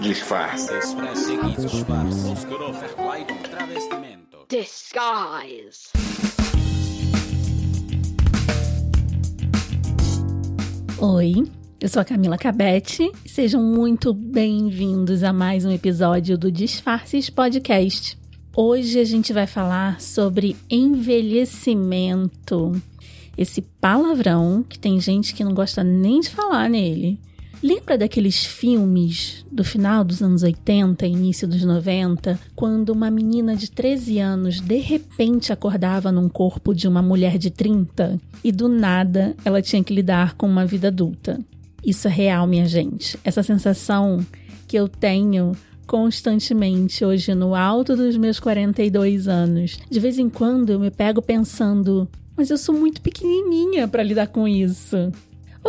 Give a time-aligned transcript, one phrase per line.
[0.00, 0.72] Disfarce.
[4.48, 5.90] Disguise.
[11.00, 11.50] Oi,
[11.80, 13.10] eu sou a Camila Cabete.
[13.26, 18.16] Sejam muito bem-vindos a mais um episódio do Disfarces Podcast.
[18.56, 22.80] Hoje a gente vai falar sobre envelhecimento.
[23.36, 27.18] Esse palavrão que tem gente que não gosta nem de falar nele.
[27.62, 33.68] Lembra daqueles filmes do final dos anos 80, início dos 90, quando uma menina de
[33.68, 39.34] 13 anos de repente acordava num corpo de uma mulher de 30 e do nada
[39.44, 41.40] ela tinha que lidar com uma vida adulta?
[41.84, 43.18] Isso é real, minha gente.
[43.24, 44.24] Essa sensação
[44.68, 45.52] que eu tenho
[45.86, 49.78] constantemente hoje no alto dos meus 42 anos.
[49.90, 52.06] De vez em quando eu me pego pensando,
[52.36, 55.10] mas eu sou muito pequenininha para lidar com isso.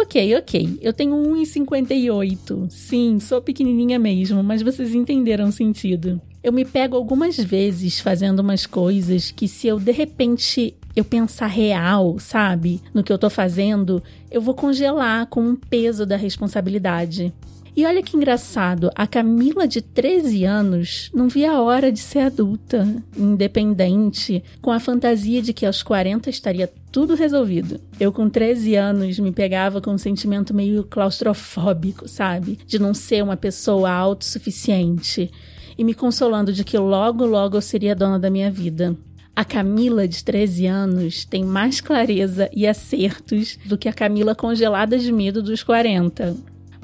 [0.02, 0.80] Ok, ok.
[0.82, 2.70] Eu tenho 1,58.
[2.70, 6.22] Sim, sou pequenininha mesmo, mas vocês entenderam o sentido.
[6.42, 11.48] Eu me pego algumas vezes fazendo umas coisas que se eu de repente eu pensar
[11.48, 14.02] real, sabe, no que eu tô fazendo,
[14.32, 17.34] eu vou congelar com o peso da responsabilidade.
[17.76, 22.20] E olha que engraçado, a Camila de 13 anos não via a hora de ser
[22.20, 27.80] adulta, independente, com a fantasia de que aos 40 estaria tudo resolvido.
[28.00, 32.58] Eu, com 13 anos, me pegava com um sentimento meio claustrofóbico, sabe?
[32.66, 35.32] De não ser uma pessoa autossuficiente.
[35.78, 38.98] E me consolando de que logo, logo eu seria dona da minha vida.
[39.36, 45.00] A Camila de 13 anos tem mais clareza e acertos do que a Camila congelada
[45.00, 46.36] de medo dos 40.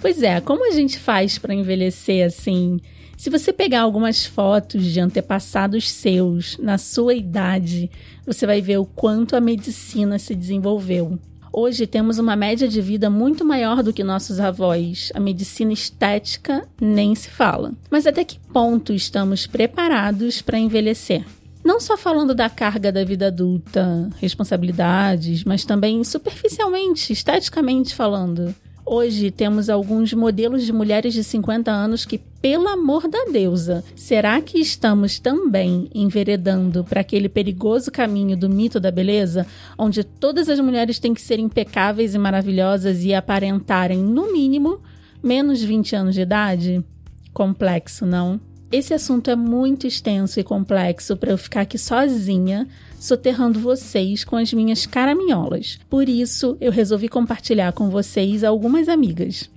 [0.06, 2.80] Pois é, como a gente faz para envelhecer assim?
[3.18, 7.90] Se você pegar algumas fotos de antepassados seus na sua idade,
[8.24, 11.18] você vai ver o quanto a medicina se desenvolveu.
[11.52, 15.12] Hoje temos uma média de vida muito maior do que nossos avós.
[15.16, 17.74] A medicina estética nem se fala.
[17.90, 21.26] Mas até que ponto estamos preparados para envelhecer?
[21.64, 28.54] Não só falando da carga da vida adulta, responsabilidades, mas também superficialmente, esteticamente falando.
[28.88, 34.40] Hoje temos alguns modelos de mulheres de 50 anos que, pelo amor da deusa, será
[34.40, 40.60] que estamos também enveredando para aquele perigoso caminho do mito da beleza, onde todas as
[40.60, 44.80] mulheres têm que ser impecáveis e maravilhosas e aparentarem, no mínimo,
[45.22, 46.86] menos 20 anos de idade?
[47.34, 48.40] Complexo, não?
[48.72, 52.68] Esse assunto é muito extenso e complexo para eu ficar aqui sozinha,
[53.00, 55.80] soterrando vocês com as minhas caraminholas.
[55.90, 59.50] Por isso, eu resolvi compartilhar com vocês algumas amigas.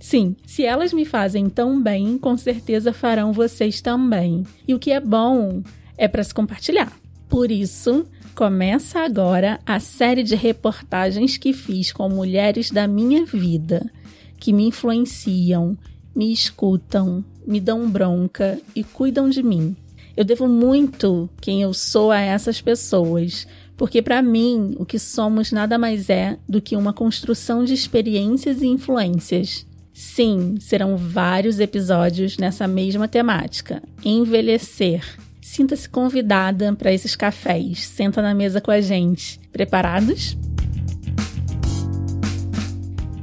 [0.00, 4.44] Sim, se elas me fazem tão bem, com certeza farão vocês também.
[4.66, 5.62] E o que é bom
[5.96, 6.92] é para se compartilhar.
[7.28, 13.90] Por isso, começa agora a série de reportagens que fiz com mulheres da minha vida,
[14.38, 15.76] que me influenciam,
[16.14, 19.76] me escutam, me dão bronca e cuidam de mim.
[20.16, 23.46] Eu devo muito quem eu sou a essas pessoas,
[23.76, 28.62] porque para mim o que somos nada mais é do que uma construção de experiências
[28.62, 29.66] e influências.
[29.92, 35.04] Sim, serão vários episódios nessa mesma temática: envelhecer.
[35.40, 37.86] Sinta-se convidada para esses cafés.
[37.86, 39.38] Senta na mesa com a gente.
[39.52, 40.36] Preparados?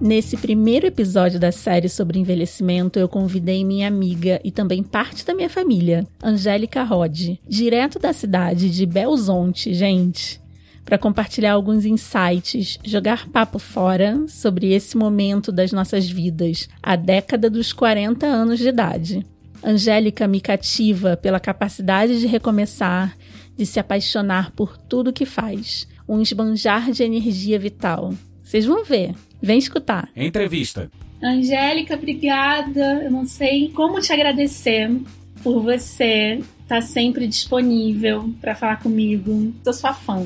[0.02, 5.36] Nesse primeiro episódio da série sobre envelhecimento, eu convidei minha amiga e também parte da
[5.36, 10.42] minha família, Angélica Rod, direto da cidade de Belzonte, gente,
[10.84, 17.48] para compartilhar alguns insights, jogar papo fora sobre esse momento das nossas vidas, a década
[17.48, 19.24] dos 40 anos de idade.
[19.64, 23.16] Angélica me cativa pela capacidade de recomeçar,
[23.56, 28.16] de se apaixonar por tudo que faz, um esbanjar de energia vital.
[28.42, 29.14] Vocês vão ver.
[29.42, 30.10] Vem escutar.
[30.16, 30.92] Entrevista.
[31.22, 33.04] Angélica, obrigada.
[33.04, 34.90] Eu não sei como te agradecer
[35.44, 39.54] por você estar sempre disponível para falar comigo.
[39.64, 40.26] Sou sua fã.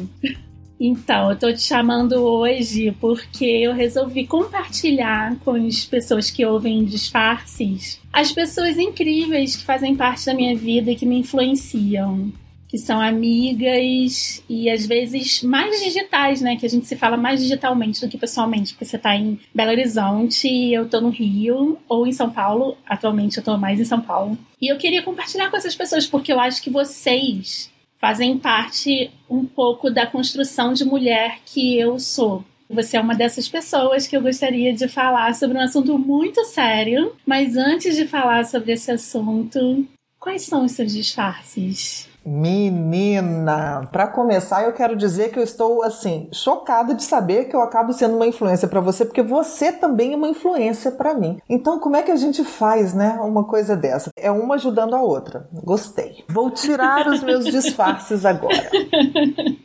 [0.80, 6.84] Então, eu tô te chamando hoje porque eu resolvi compartilhar com as pessoas que ouvem
[6.84, 12.31] disfarces as pessoas incríveis que fazem parte da minha vida e que me influenciam
[12.75, 16.57] que são amigas e às vezes mais digitais, né?
[16.57, 19.72] Que a gente se fala mais digitalmente do que pessoalmente, porque você tá em Belo
[19.72, 22.77] Horizonte e eu tô no Rio ou em São Paulo.
[22.86, 24.38] Atualmente eu tô mais em São Paulo.
[24.62, 29.45] E eu queria compartilhar com essas pessoas porque eu acho que vocês fazem parte um
[29.45, 32.44] pouco da construção de mulher que eu sou.
[32.69, 37.16] Você é uma dessas pessoas que eu gostaria de falar sobre um assunto muito sério,
[37.25, 39.88] mas antes de falar sobre esse assunto,
[40.19, 42.13] quais são os seus disfarces?
[42.25, 47.62] Menina, para começar, eu quero dizer que eu estou assim chocada de saber que eu
[47.62, 51.38] acabo sendo uma influência para você, porque você também é uma influência para mim.
[51.48, 54.10] Então, como é que a gente faz, né, uma coisa dessa?
[54.18, 55.48] É uma ajudando a outra.
[55.54, 56.24] Gostei.
[56.27, 58.72] Vou tirar os meus disfarces agora.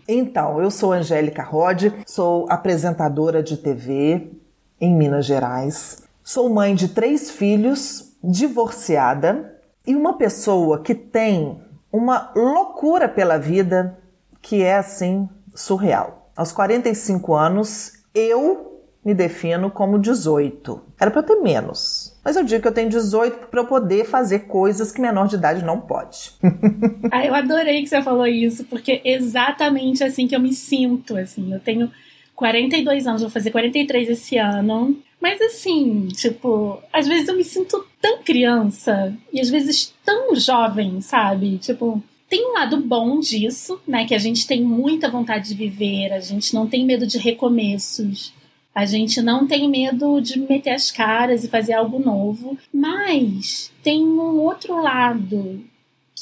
[0.06, 4.32] Então, eu sou Angélica Rod, sou apresentadora de TV
[4.78, 6.02] em Minas Gerais.
[6.22, 11.62] Sou mãe de três filhos, divorciada e uma pessoa que tem
[11.92, 13.98] uma loucura pela vida
[14.40, 16.30] que é assim surreal.
[16.36, 18.70] Aos 45 anos, eu
[19.04, 20.80] me defino como 18.
[20.98, 22.18] Era para eu ter menos.
[22.22, 25.36] Mas eu digo que eu tenho 18 para eu poder fazer coisas que menor de
[25.36, 26.32] idade não pode.
[27.10, 31.16] ah, eu adorei que você falou isso, porque é exatamente assim que eu me sinto,
[31.16, 31.52] assim.
[31.52, 31.90] Eu tenho
[32.34, 34.96] 42 anos, vou fazer 43 esse ano.
[35.20, 41.00] Mas assim, tipo, às vezes eu me sinto tão criança e às vezes tão jovem,
[41.00, 41.58] sabe?
[41.58, 44.06] Tipo, tem um lado bom disso, né?
[44.06, 48.32] Que a gente tem muita vontade de viver, a gente não tem medo de recomeços,
[48.74, 52.56] a gente não tem medo de meter as caras e fazer algo novo.
[52.72, 55.62] Mas tem um outro lado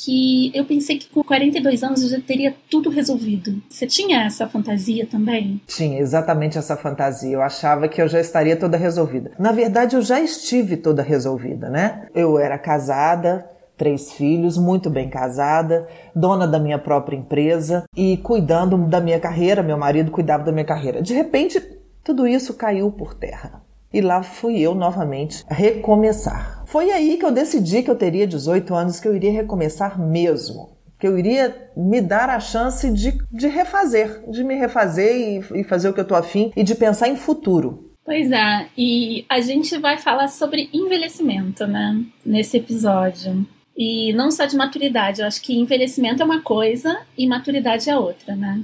[0.04, 3.60] que eu pensei que com 42 anos eu já teria tudo resolvido.
[3.68, 5.60] Você tinha essa fantasia também?
[5.66, 7.32] Tinha exatamente essa fantasia.
[7.32, 9.32] Eu achava que eu já estaria toda resolvida.
[9.38, 12.08] Na verdade, eu já estive toda resolvida, né?
[12.14, 13.44] Eu era casada,
[13.76, 19.62] três filhos, muito bem casada, dona da minha própria empresa e cuidando da minha carreira.
[19.62, 21.02] Meu marido cuidava da minha carreira.
[21.02, 21.60] De repente,
[22.04, 23.62] tudo isso caiu por terra.
[23.92, 26.57] E lá fui eu novamente recomeçar.
[26.68, 30.76] Foi aí que eu decidi que eu teria 18 anos, que eu iria recomeçar mesmo.
[31.00, 35.64] Que eu iria me dar a chance de, de refazer, de me refazer e, e
[35.64, 37.94] fazer o que eu tô afim e de pensar em futuro.
[38.04, 42.04] Pois é, e a gente vai falar sobre envelhecimento, né?
[42.24, 43.46] Nesse episódio.
[43.74, 47.96] E não só de maturidade, eu acho que envelhecimento é uma coisa e maturidade é
[47.96, 48.60] outra, né?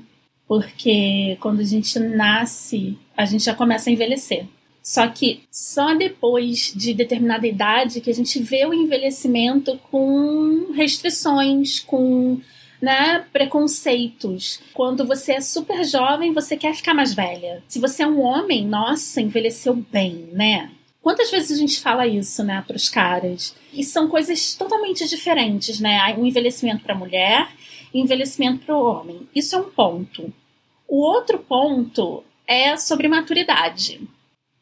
[0.46, 4.46] Porque quando a gente nasce, a gente já começa a envelhecer.
[4.84, 11.80] Só que só depois de determinada idade que a gente vê o envelhecimento com restrições,
[11.80, 12.38] com
[12.82, 14.60] né, preconceitos.
[14.74, 17.64] Quando você é super jovem, você quer ficar mais velha.
[17.66, 20.70] Se você é um homem, nossa, envelheceu bem, né?
[21.00, 23.56] Quantas vezes a gente fala isso, né, para os caras?
[23.72, 26.14] E são coisas totalmente diferentes, né?
[26.18, 27.48] Um envelhecimento para mulher
[27.92, 29.26] e envelhecimento para o homem.
[29.34, 30.30] Isso é um ponto.
[30.86, 34.06] O outro ponto é sobre maturidade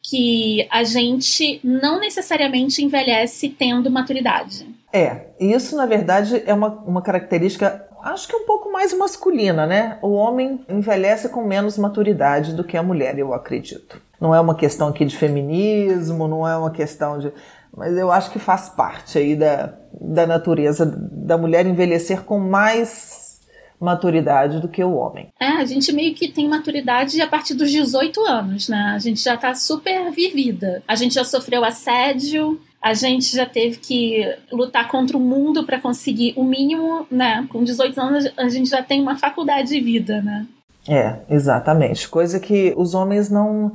[0.03, 4.67] que a gente não necessariamente envelhece tendo maturidade.
[4.91, 9.97] É, isso na verdade é uma, uma característica, acho que um pouco mais masculina, né?
[10.01, 13.99] O homem envelhece com menos maturidade do que a mulher, eu acredito.
[14.19, 17.31] Não é uma questão aqui de feminismo, não é uma questão de.
[17.75, 23.22] Mas eu acho que faz parte aí da, da natureza da mulher envelhecer com mais
[23.83, 25.27] maturidade do que o homem.
[25.39, 28.93] É, a gente meio que tem maturidade a partir dos 18 anos, né?
[28.95, 30.81] A gente já tá super vivida.
[30.87, 35.79] A gente já sofreu assédio, a gente já teve que lutar contra o mundo para
[35.79, 37.45] conseguir o mínimo, né?
[37.49, 40.47] Com 18 anos a gente já tem uma faculdade de vida, né?
[40.87, 42.07] É, exatamente.
[42.07, 43.73] Coisa que os homens não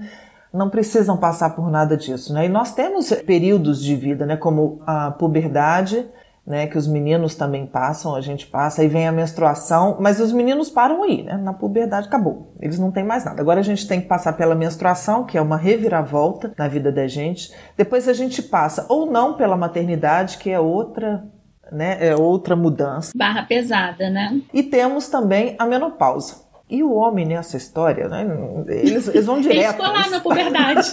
[0.51, 2.47] não precisam passar por nada disso, né?
[2.47, 6.07] E nós temos períodos de vida, né, como a puberdade,
[6.49, 10.33] né, que os meninos também passam, a gente passa, aí vem a menstruação, mas os
[10.33, 13.43] meninos param aí, né, na puberdade acabou, eles não têm mais nada.
[13.43, 17.07] Agora a gente tem que passar pela menstruação, que é uma reviravolta na vida da
[17.07, 21.23] gente, depois a gente passa ou não pela maternidade, que é outra
[21.71, 23.13] né, é outra mudança.
[23.15, 24.41] Barra pesada, né?
[24.55, 26.48] E temos também a menopausa.
[26.69, 28.27] E o homem nessa história, né?
[28.69, 29.59] Eles, eles vão direto.
[29.59, 30.93] Eles ficou lá na puberdade.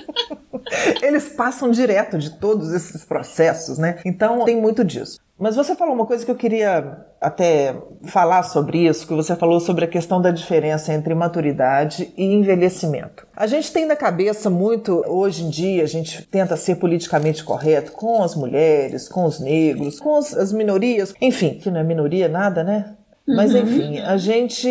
[1.02, 3.98] eles passam direto de todos esses processos, né?
[4.04, 5.18] Então tem muito disso.
[5.38, 9.60] Mas você falou uma coisa que eu queria até falar sobre isso, que você falou
[9.60, 13.26] sobre a questão da diferença entre maturidade e envelhecimento.
[13.36, 17.92] A gente tem na cabeça muito, hoje em dia, a gente tenta ser politicamente correto
[17.92, 22.64] com as mulheres, com os negros, com as minorias, enfim, que não é minoria nada,
[22.64, 22.95] né?
[23.26, 23.60] Mas uhum.
[23.60, 24.68] enfim, a gente,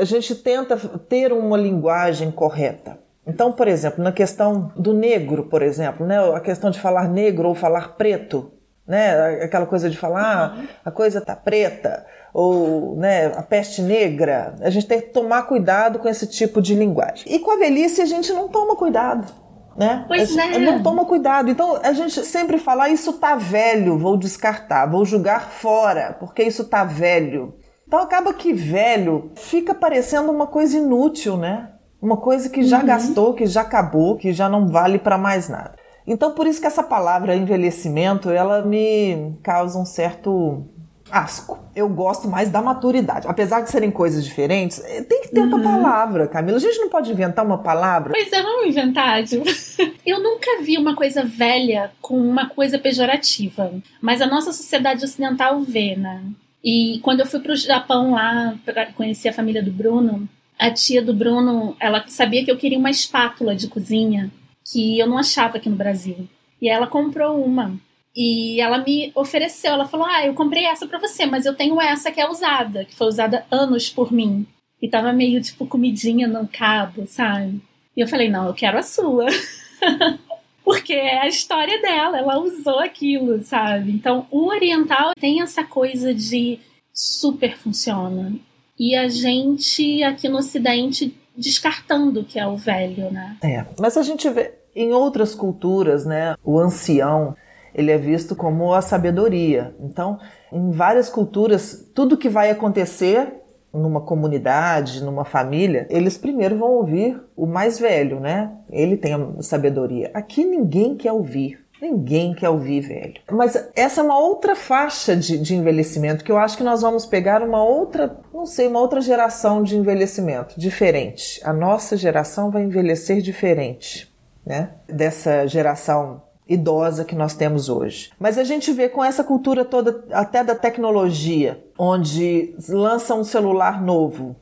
[0.00, 0.76] a gente tenta
[1.08, 2.98] ter uma linguagem correta.
[3.26, 7.48] Então, por exemplo, na questão do negro, por exemplo, né, a questão de falar negro
[7.48, 8.52] ou falar preto,
[8.86, 10.64] né, aquela coisa de falar uhum.
[10.64, 15.44] ah, a coisa tá preta ou né, a peste negra, a gente tem que tomar
[15.44, 17.32] cuidado com esse tipo de linguagem.
[17.32, 19.32] E com a velhice a gente não toma cuidado.
[19.76, 20.04] Né?
[20.06, 20.58] Pois é.
[20.58, 21.50] Não toma cuidado.
[21.50, 26.44] Então a gente sempre fala: ah, isso tá velho, vou descartar, vou jogar fora, porque
[26.44, 27.54] isso tá velho.
[27.94, 31.68] Então acaba que velho fica parecendo uma coisa inútil, né?
[32.02, 32.86] Uma coisa que já uhum.
[32.86, 35.76] gastou, que já acabou, que já não vale para mais nada.
[36.04, 40.66] Então por isso que essa palavra envelhecimento, ela me causa um certo
[41.08, 41.56] Asco.
[41.76, 43.28] Eu gosto mais da maturidade.
[43.28, 45.52] Apesar de serem coisas diferentes, eh, tem que ter uhum.
[45.52, 46.56] outra palavra, Camila.
[46.56, 48.12] A gente não pode inventar uma palavra.
[48.12, 49.22] Pois é, vamos inventar.
[49.22, 49.44] Tipo.
[50.04, 53.70] Eu nunca vi uma coisa velha com uma coisa pejorativa.
[54.00, 56.24] Mas a nossa sociedade ocidental vê, né?
[56.64, 60.26] E quando eu fui pro Japão lá para conhecer a família do Bruno,
[60.58, 64.30] a tia do Bruno, ela sabia que eu queria uma espátula de cozinha
[64.64, 66.26] que eu não achava aqui no Brasil.
[66.62, 67.78] E ela comprou uma.
[68.16, 71.78] E ela me ofereceu, ela falou: Ah, eu comprei essa para você, mas eu tenho
[71.80, 74.46] essa que é usada, que foi usada anos por mim.
[74.80, 77.60] E tava meio tipo comidinha no cabo, sabe?
[77.94, 79.26] E eu falei: Não, eu quero a sua.
[80.64, 83.92] Porque é a história dela, ela usou aquilo, sabe?
[83.92, 86.58] Então, o oriental tem essa coisa de
[86.92, 88.32] super funciona.
[88.78, 93.36] E a gente aqui no ocidente descartando que é o velho, né?
[93.42, 97.36] É, mas a gente vê em outras culturas, né, o ancião,
[97.74, 99.74] ele é visto como a sabedoria.
[99.80, 100.18] Então,
[100.52, 103.43] em várias culturas, tudo que vai acontecer
[103.74, 108.52] numa comunidade, numa família, eles primeiro vão ouvir o mais velho, né?
[108.70, 110.10] Ele tem a sabedoria.
[110.14, 111.64] Aqui ninguém quer ouvir.
[111.82, 113.14] Ninguém quer ouvir velho.
[113.30, 117.04] Mas essa é uma outra faixa de, de, envelhecimento que eu acho que nós vamos
[117.04, 121.40] pegar uma outra, não sei, uma outra geração de envelhecimento diferente.
[121.44, 124.10] A nossa geração vai envelhecer diferente,
[124.46, 124.70] né?
[124.88, 128.10] Dessa geração idosa que nós temos hoje.
[128.18, 133.82] Mas a gente vê com essa cultura toda, até da tecnologia, onde lança um celular
[133.82, 134.36] novo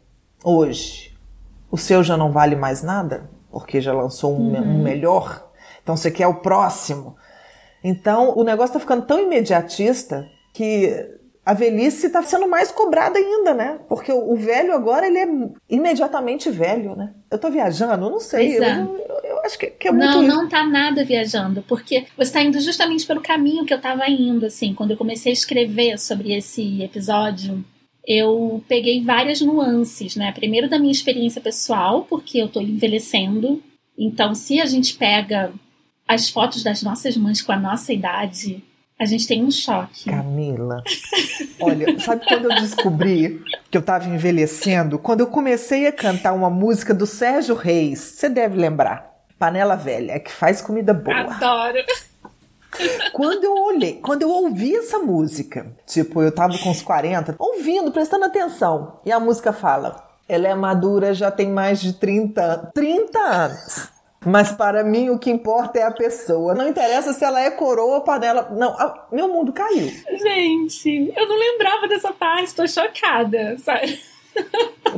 [0.45, 1.17] hoje,
[1.71, 4.81] o seu já não vale mais nada, porque já lançou um, uhum.
[4.81, 5.51] um melhor.
[5.83, 7.17] Então você quer o próximo.
[7.83, 10.95] Então o negócio está ficando tão imediatista que
[11.45, 13.81] a velhice está sendo mais cobrada ainda, né?
[13.89, 15.29] Porque o, velho agora ele é
[15.69, 17.15] imediatamente velho, né?
[17.29, 18.63] Eu estou viajando, não sei.
[18.63, 18.81] É.
[18.81, 20.05] Eu, eu, acho que, que, é muito.
[20.05, 24.09] Não, não tá nada viajando, porque você está indo justamente pelo caminho que eu estava
[24.09, 27.65] indo, assim, quando eu comecei a escrever sobre esse episódio.
[28.05, 30.33] Eu peguei várias nuances, né?
[30.33, 33.63] Primeiro da minha experiência pessoal, porque eu estou envelhecendo.
[33.97, 35.53] Então, se a gente pega
[36.07, 38.63] as fotos das nossas mães com a nossa idade,
[38.99, 40.11] a gente tem um choque.
[40.11, 40.83] Camila,
[41.61, 44.99] olha, sabe quando eu descobri que eu estava envelhecendo?
[44.99, 49.12] Quando eu comecei a cantar uma música do Sérgio Reis, você deve lembrar.
[49.43, 51.35] Panela Velha, que faz comida boa.
[51.35, 51.85] Adoro.
[53.13, 57.91] Quando eu olhei, quando eu ouvi essa música, tipo, eu tava com uns 40, ouvindo,
[57.91, 63.19] prestando atenção, e a música fala: ela é madura, já tem mais de 30, 30
[63.19, 63.89] anos.
[64.25, 66.55] Mas para mim o que importa é a pessoa.
[66.55, 68.49] Não interessa se ela é coroa ou panela.
[68.53, 69.89] Não, a, meu mundo caiu.
[70.19, 74.01] Gente, eu não lembrava dessa parte, tô chocada, sabe?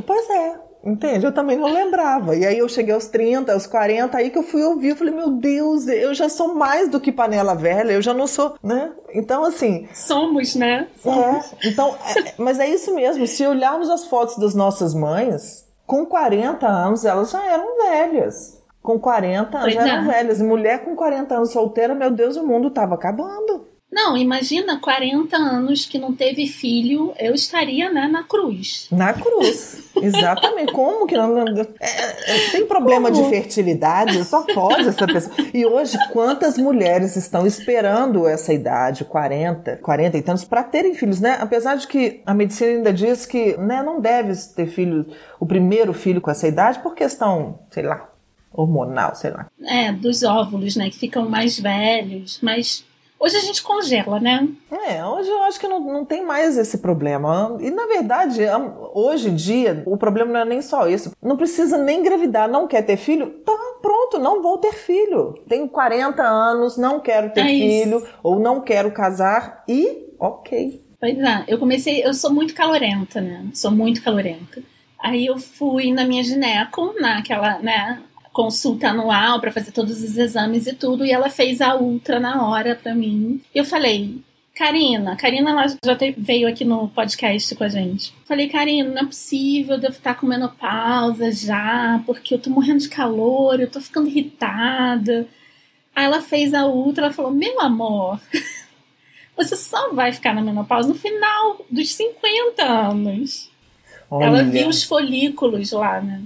[0.05, 0.59] Pois é.
[0.85, 1.25] Entende?
[1.25, 2.35] Eu também não lembrava.
[2.35, 5.13] E aí eu cheguei aos 30, aos 40, aí que eu fui ouvir, eu falei,
[5.13, 8.93] meu Deus, eu já sou mais do que panela velha, eu já não sou, né?
[9.13, 9.87] Então, assim.
[9.93, 10.87] Somos, né?
[10.95, 11.53] Somos.
[11.53, 11.69] É.
[11.69, 13.25] Então, é, mas é isso mesmo.
[13.25, 18.99] Se olharmos as fotos das nossas mães, com 40 anos, elas já eram velhas com
[18.99, 20.13] 40 anos, já eram é.
[20.13, 20.41] velhas.
[20.41, 23.67] Mulher com 40 anos solteira, meu Deus, o mundo estava acabando.
[23.95, 28.89] Não, imagina 40 anos que não teve filho, eu estaria né, na cruz.
[28.91, 30.73] Na cruz, exatamente.
[30.73, 31.47] Como que não.
[31.47, 33.23] É, é, tem problema Como?
[33.23, 35.33] de fertilidade, só pode essa pessoa.
[35.53, 41.21] E hoje, quantas mulheres estão esperando essa idade, 40, 40 e tantos, para terem filhos,
[41.21, 41.37] né?
[41.39, 45.05] Apesar de que a medicina ainda diz que né, não deve ter filho,
[45.39, 48.09] o primeiro filho com essa idade, por questão, sei lá,
[48.51, 49.47] hormonal, sei lá.
[49.65, 50.89] É, dos óvulos, né?
[50.89, 52.84] Que ficam mais velhos, mas
[53.19, 54.47] Hoje a gente congela, né?
[54.87, 57.57] É, hoje eu acho que não, não tem mais esse problema.
[57.59, 58.41] E na verdade,
[58.93, 61.11] hoje em dia, o problema não é nem só isso.
[61.21, 63.29] Não precisa nem engravidar, não quer ter filho?
[63.45, 65.33] Tá, pronto, não vou ter filho.
[65.47, 68.07] Tenho 40 anos, não quero ter é filho, isso.
[68.21, 70.83] ou não quero casar, e ok.
[70.99, 73.45] Pois é, eu comecei, eu sou muito calorenta, né?
[73.53, 74.61] Sou muito calorenta.
[74.99, 78.01] Aí eu fui na minha gineco, naquela, né?
[78.35, 82.45] Consulta anual para fazer todos os exames e tudo, e ela fez a ultra na
[82.45, 83.41] hora para mim.
[83.55, 84.21] Eu falei,
[84.53, 88.13] Karina, Karina ela já veio aqui no podcast com a gente.
[88.25, 92.79] Falei, Karina, não é possível, eu devo estar com menopausa já, porque eu tô morrendo
[92.79, 95.25] de calor, eu tô ficando irritada.
[95.95, 98.19] Aí ela fez a ultra, ela falou, meu amor,
[99.37, 103.49] você só vai ficar na menopausa no final dos 50 anos.
[104.11, 104.25] Olha.
[104.25, 106.21] Ela viu os folículos lá, né?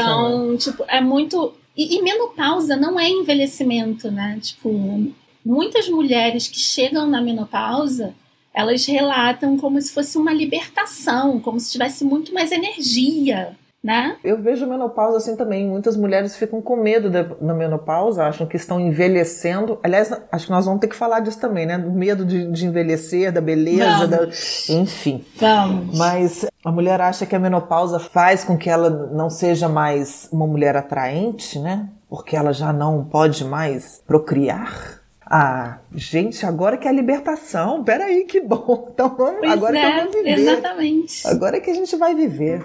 [0.00, 1.52] Então, tipo, é muito.
[1.76, 4.38] E, e menopausa não é envelhecimento, né?
[4.40, 5.12] Tipo,
[5.44, 8.14] muitas mulheres que chegam na menopausa,
[8.52, 13.56] elas relatam como se fosse uma libertação, como se tivesse muito mais energia.
[13.82, 14.16] Né?
[14.22, 15.66] Eu vejo a menopausa assim também.
[15.68, 19.78] Muitas mulheres ficam com medo da, da menopausa, acham que estão envelhecendo.
[19.82, 21.76] Aliás, acho que nós vamos ter que falar disso também, né?
[21.78, 24.28] Do medo de, de envelhecer, da beleza, da...
[24.68, 25.24] enfim.
[25.36, 25.98] Vamos.
[25.98, 30.46] Mas a mulher acha que a menopausa faz com que ela não seja mais uma
[30.46, 31.88] mulher atraente, né?
[32.08, 35.00] Porque ela já não pode mais procriar.
[35.34, 37.82] Ah, gente, agora que é a libertação.
[37.82, 38.90] Peraí, que bom.
[38.92, 40.38] Então vamos, pois agora é, que vou viver.
[40.38, 41.26] Exatamente.
[41.26, 42.60] Agora é que a gente vai viver.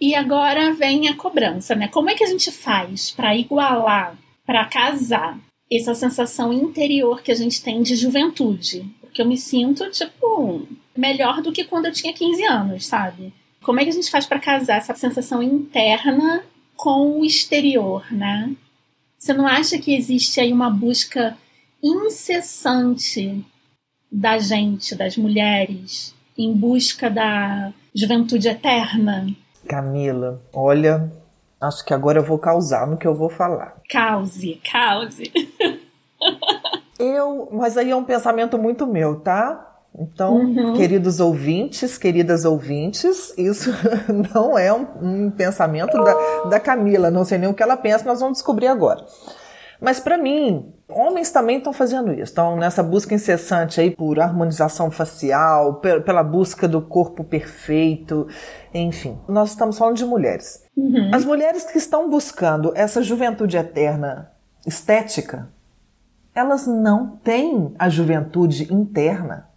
[0.00, 1.86] E agora vem a cobrança, né?
[1.88, 4.16] Como é que a gente faz para igualar,
[4.46, 5.38] para casar
[5.70, 8.86] essa sensação interior que a gente tem de juventude?
[9.00, 10.66] Porque eu me sinto, tipo,
[10.96, 13.32] melhor do que quando eu tinha 15 anos, sabe?
[13.62, 16.42] Como é que a gente faz para casar essa sensação interna
[16.74, 18.54] com o exterior, né?
[19.18, 21.36] Você não acha que existe aí uma busca
[21.82, 23.44] incessante
[24.10, 29.26] da gente, das mulheres, em busca da juventude eterna?
[29.70, 31.12] Camila, olha,
[31.60, 33.76] acho que agora eu vou causar no que eu vou falar.
[33.88, 35.32] Cause, cause.
[36.98, 39.68] eu, mas aí é um pensamento muito meu, tá?
[39.96, 40.74] Então, uhum.
[40.74, 43.70] queridos ouvintes, queridas ouvintes, isso
[44.34, 48.04] não é um, um pensamento da, da Camila, não sei nem o que ela pensa,
[48.04, 49.06] nós vamos descobrir agora.
[49.80, 54.90] Mas para mim, homens também estão fazendo isso, estão nessa busca incessante aí por harmonização
[54.90, 58.28] facial, pela busca do corpo perfeito,
[58.74, 59.18] enfim.
[59.26, 60.64] Nós estamos falando de mulheres.
[60.76, 61.10] Uhum.
[61.14, 64.30] As mulheres que estão buscando essa juventude eterna
[64.66, 65.48] estética,
[66.34, 69.48] elas não têm a juventude interna.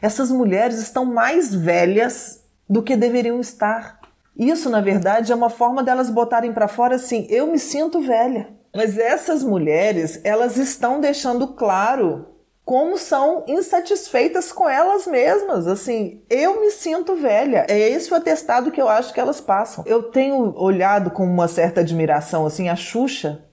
[0.00, 4.00] Essas mulheres estão mais velhas do que deveriam estar.
[4.36, 8.61] Isso, na verdade, é uma forma delas botarem para fora assim: eu me sinto velha.
[8.74, 12.26] Mas essas mulheres, elas estão deixando claro
[12.64, 15.66] como são insatisfeitas com elas mesmas.
[15.66, 17.66] Assim, eu me sinto velha.
[17.68, 19.84] É esse o atestado que eu acho que elas passam.
[19.86, 23.44] Eu tenho olhado com uma certa admiração, assim, a Xuxa,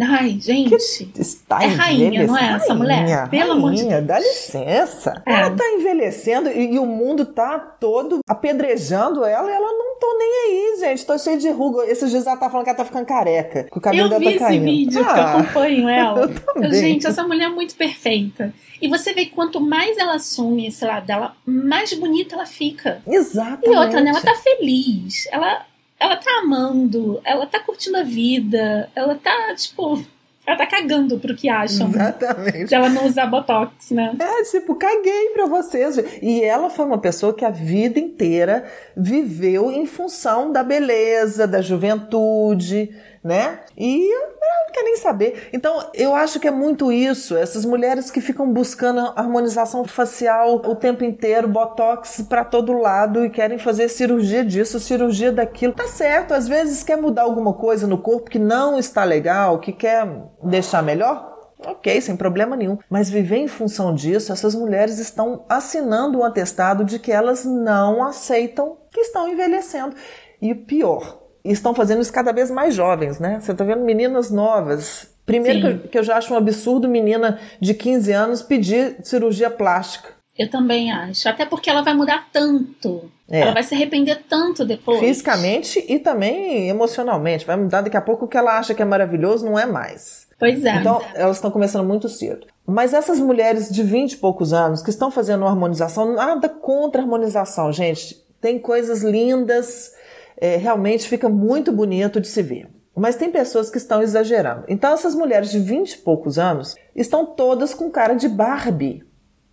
[0.00, 0.74] Ai, gente.
[0.74, 3.28] está é rainha, não é essa mulher?
[3.28, 4.04] Pelo amor de Deus.
[4.04, 5.22] Dá licença.
[5.24, 5.32] É.
[5.32, 10.18] Ela tá envelhecendo e, e, o mundo tá todo apedrejando ela e ela não tô
[10.18, 11.06] nem aí, gente.
[11.06, 11.84] Tô cheia de ruga.
[11.86, 13.64] Esses dias ela tá falando que ela tá ficando careca.
[13.64, 14.66] Que o cabelo eu dela vi tá caindo.
[14.66, 16.20] esse vídeo, ah, que eu acompanho ela.
[16.22, 16.74] Eu também.
[16.74, 18.52] Gente, essa mulher é muito perfeita.
[18.82, 23.00] E você vê que quanto mais ela assume esse lado dela, mais bonita ela fica.
[23.06, 23.68] Exatamente.
[23.68, 24.10] E outra, né?
[24.10, 25.26] Ela tá feliz.
[25.30, 25.64] Ela
[25.98, 30.04] ela tá amando, ela tá curtindo a vida, ela tá, tipo,
[30.46, 31.88] ela tá cagando pro que acham.
[31.88, 32.66] Exatamente.
[32.66, 34.14] De ela não usar botox, né?
[34.18, 35.96] É, tipo, caguei pra vocês.
[36.22, 38.64] E ela foi uma pessoa que a vida inteira
[38.96, 43.60] viveu em função da beleza, da juventude, né?
[43.76, 45.48] E não quer nem saber.
[45.50, 47.34] Então, eu acho que é muito isso.
[47.34, 53.30] Essas mulheres que ficam buscando harmonização facial o tempo inteiro, botox para todo lado e
[53.30, 55.72] querem fazer cirurgia disso, cirurgia daquilo.
[55.72, 59.72] Tá certo, às vezes quer mudar alguma coisa no corpo que não está legal, que
[59.72, 60.06] quer
[60.42, 61.32] deixar melhor.
[61.66, 62.76] Ok, sem problema nenhum.
[62.90, 68.04] Mas viver em função disso, essas mulheres estão assinando um atestado de que elas não
[68.04, 69.96] aceitam que estão envelhecendo.
[70.42, 73.38] E pior, e estão fazendo isso cada vez mais jovens, né?
[73.40, 75.12] Você está vendo meninas novas.
[75.26, 79.50] Primeiro que eu, que eu, já acho um absurdo menina de 15 anos pedir cirurgia
[79.50, 80.10] plástica.
[80.36, 81.28] Eu também acho.
[81.28, 83.10] Até porque ela vai mudar tanto.
[83.28, 83.40] É.
[83.40, 84.98] Ela vai se arrepender tanto depois.
[84.98, 87.46] Fisicamente e também emocionalmente.
[87.46, 90.26] Vai mudar daqui a pouco o que ela acha que é maravilhoso não é mais.
[90.38, 90.76] Pois é.
[90.76, 92.46] Então, elas estão começando muito cedo.
[92.66, 97.04] Mas essas mulheres de 20 e poucos anos que estão fazendo harmonização, nada contra a
[97.04, 98.22] harmonização, gente.
[98.40, 99.92] Tem coisas lindas
[100.36, 102.68] é, realmente fica muito bonito de se ver.
[102.96, 104.64] Mas tem pessoas que estão exagerando.
[104.68, 109.02] Então, essas mulheres de 20 e poucos anos estão todas com cara de Barbie.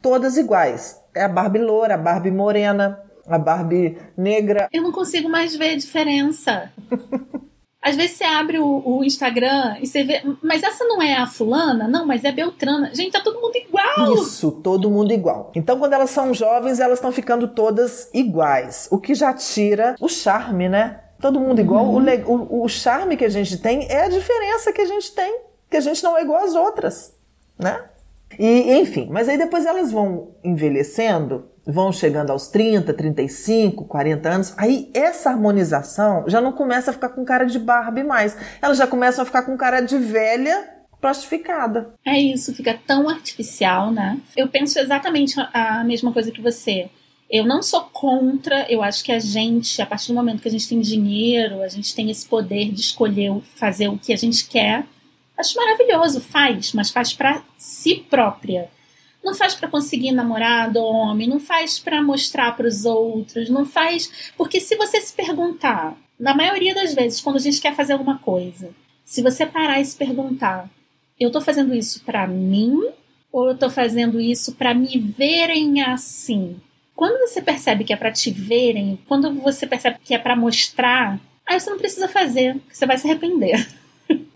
[0.01, 0.99] Todas iguais.
[1.13, 4.67] É a Barbie loura, a Barbie morena, a Barbie negra.
[4.71, 6.71] Eu não consigo mais ver a diferença.
[7.81, 11.25] Às vezes você abre o, o, Instagram e você vê, mas essa não é a
[11.25, 11.87] fulana?
[11.87, 12.93] Não, mas é Beltrana.
[12.93, 14.13] Gente, tá todo mundo igual.
[14.13, 15.51] Isso, todo mundo igual.
[15.55, 18.87] Então, quando elas são jovens, elas estão ficando todas iguais.
[18.91, 20.99] O que já tira o charme, né?
[21.19, 21.85] Todo mundo igual.
[21.85, 22.05] Uhum.
[22.27, 25.39] O, o, o charme que a gente tem é a diferença que a gente tem.
[25.67, 27.15] Que a gente não é igual às outras,
[27.57, 27.83] né?
[28.37, 34.53] E, enfim, mas aí depois elas vão envelhecendo vão chegando aos 30, 35, 40 anos,
[34.57, 38.35] aí essa harmonização já não começa a ficar com cara de Barbie mais.
[38.61, 40.69] Elas já começam a ficar com cara de velha
[40.99, 41.93] plastificada.
[42.05, 44.19] É isso, fica tão artificial, né?
[44.35, 46.89] Eu penso exatamente a mesma coisa que você.
[47.29, 50.51] Eu não sou contra, eu acho que a gente, a partir do momento que a
[50.51, 54.47] gente tem dinheiro, a gente tem esse poder de escolher fazer o que a gente
[54.47, 54.85] quer,
[55.37, 58.69] acho maravilhoso, faz, mas faz para si própria
[59.23, 64.31] não faz para conseguir namorado, homem, não faz para mostrar para os outros, não faz.
[64.35, 68.17] Porque se você se perguntar na maioria das vezes, quando a gente quer fazer alguma
[68.17, 68.69] coisa,
[69.03, 70.69] se você parar e se perguntar,
[71.19, 72.77] eu estou fazendo isso para mim
[73.31, 76.59] ou eu estou fazendo isso para me verem assim?
[76.95, 81.19] Quando você percebe que é para te verem, quando você percebe que é para mostrar,
[81.47, 83.67] aí você não precisa fazer, você vai se arrepender.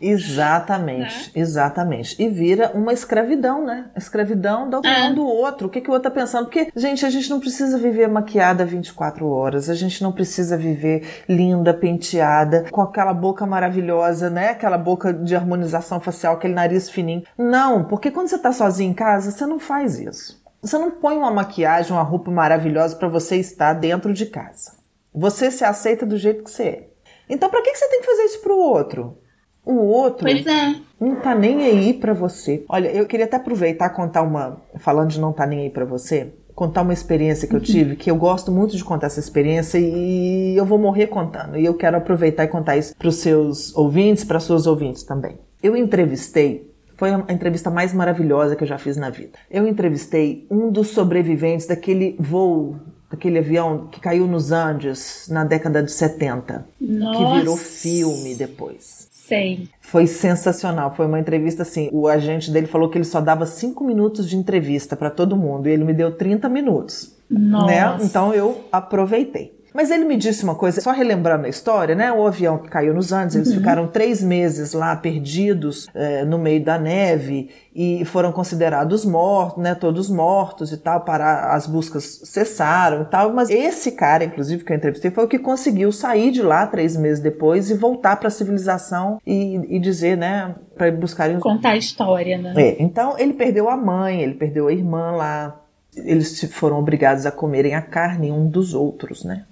[0.02, 1.32] Exatamente, né?
[1.36, 2.22] exatamente.
[2.22, 3.86] E vira uma escravidão, né?
[3.96, 5.14] A escravidão da opinião é.
[5.14, 5.68] do outro.
[5.68, 6.46] O que, que o outro tá pensando?
[6.46, 11.24] Porque, gente, a gente não precisa viver maquiada 24 horas, a gente não precisa viver
[11.28, 14.50] linda, penteada, com aquela boca maravilhosa, né?
[14.50, 17.24] Aquela boca de harmonização facial, aquele nariz fininho.
[17.38, 20.44] Não, porque quando você tá sozinho em casa, você não faz isso.
[20.62, 24.74] Você não põe uma maquiagem, uma roupa maravilhosa para você estar dentro de casa.
[25.14, 26.88] Você se aceita do jeito que você é.
[27.30, 29.18] Então, para que, que você tem que fazer isso pro outro?
[29.66, 30.76] O outro pois é.
[31.00, 32.64] não tá nem aí para você.
[32.70, 36.34] Olha, eu queria até aproveitar contar uma, falando de não tá nem aí para você,
[36.54, 37.66] contar uma experiência que eu uhum.
[37.66, 41.58] tive, que eu gosto muito de contar essa experiência e eu vou morrer contando.
[41.58, 45.38] E eu quero aproveitar e contar isso para os seus ouvintes, para suas ouvintes também.
[45.62, 49.38] Eu entrevistei foi a entrevista mais maravilhosa que eu já fiz na vida.
[49.52, 52.78] Eu entrevistei um dos sobreviventes daquele voo,
[53.12, 57.18] daquele avião que caiu nos Andes na década de 70, Nossa.
[57.18, 59.05] que virou filme depois.
[59.28, 59.68] Sei.
[59.80, 60.94] Foi sensacional.
[60.96, 61.90] Foi uma entrevista assim.
[61.92, 65.68] O agente dele falou que ele só dava cinco minutos de entrevista para todo mundo
[65.68, 67.16] e ele me deu 30 minutos.
[67.30, 67.40] Né?
[67.40, 67.66] Nossa.
[67.66, 67.98] Né?
[68.02, 69.55] Então eu aproveitei.
[69.76, 72.10] Mas ele me disse uma coisa, só relembrando a história, né?
[72.10, 73.58] O avião que caiu nos Andes, eles uhum.
[73.58, 79.76] ficaram três meses lá perdidos é, no meio da neve e foram considerados mortos, né?
[79.76, 83.34] Todos mortos e tal, para as buscas cessaram e tal.
[83.34, 86.96] Mas esse cara, inclusive, que eu entrevistei, foi o que conseguiu sair de lá três
[86.96, 90.56] meses depois e voltar para a civilização e, e dizer, né?
[90.78, 91.38] Para buscarem.
[91.38, 92.54] Contar a história, né?
[92.56, 95.62] É, então ele perdeu a mãe, ele perdeu a irmã lá.
[95.98, 99.44] Eles foram obrigados a comerem a carne um dos outros, né?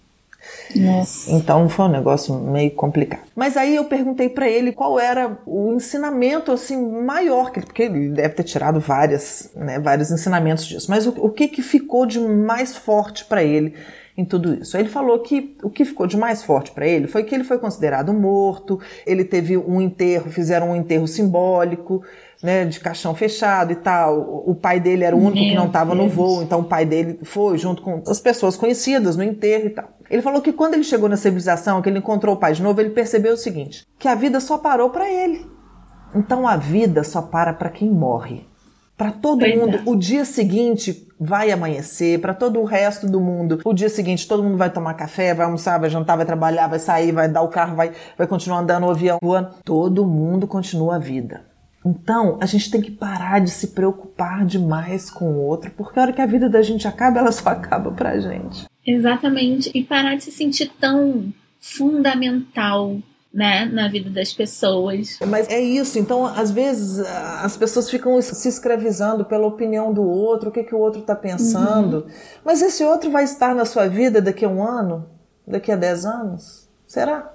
[0.75, 1.32] Nossa.
[1.32, 3.23] Então foi um negócio meio complicado.
[3.36, 8.36] Mas aí eu perguntei para ele qual era o ensinamento assim maior, porque ele deve
[8.36, 10.88] ter tirado várias, né, vários ensinamentos disso.
[10.89, 13.73] Mas o, o que que ficou de mais forte para ele
[14.15, 14.77] em tudo isso.
[14.77, 17.58] Ele falou que o que ficou de mais forte para ele foi que ele foi
[17.58, 22.03] considerado morto, ele teve um enterro, fizeram um enterro simbólico,
[22.43, 24.43] né, de caixão fechado e tal.
[24.45, 26.86] O pai dele era o único Meu que não estava no voo, então o pai
[26.86, 29.89] dele foi junto com as pessoas conhecidas no enterro e tal.
[30.10, 32.82] Ele falou que quando ele chegou na civilização, que ele encontrou o pai de novo,
[32.82, 35.49] ele percebeu o seguinte: que a vida só parou para ele.
[36.13, 38.45] Então a vida só para para quem morre.
[38.95, 39.82] Para todo pois mundo, é.
[39.86, 44.43] o dia seguinte vai amanhecer, para todo o resto do mundo, o dia seguinte todo
[44.43, 47.47] mundo vai tomar café, vai almoçar, vai jantar, vai trabalhar, vai sair, vai dar o
[47.47, 49.56] carro, vai, vai continuar andando no avião, voando.
[49.63, 51.52] Todo mundo continua a vida.
[51.85, 56.03] Então, a gente tem que parar de se preocupar demais com o outro, porque a
[56.03, 58.65] hora que a vida da gente acaba, ela só acaba pra gente.
[58.85, 59.69] Exatamente.
[59.73, 62.97] E parar de se sentir tão fundamental
[63.33, 65.17] né, na vida das pessoas.
[65.25, 66.99] Mas é isso, então às vezes
[67.41, 71.15] as pessoas ficam se escravizando pela opinião do outro, o que, que o outro está
[71.15, 71.97] pensando.
[71.97, 72.07] Uhum.
[72.45, 75.09] Mas esse outro vai estar na sua vida daqui a um ano?
[75.47, 76.69] Daqui a dez anos?
[76.85, 77.33] Será?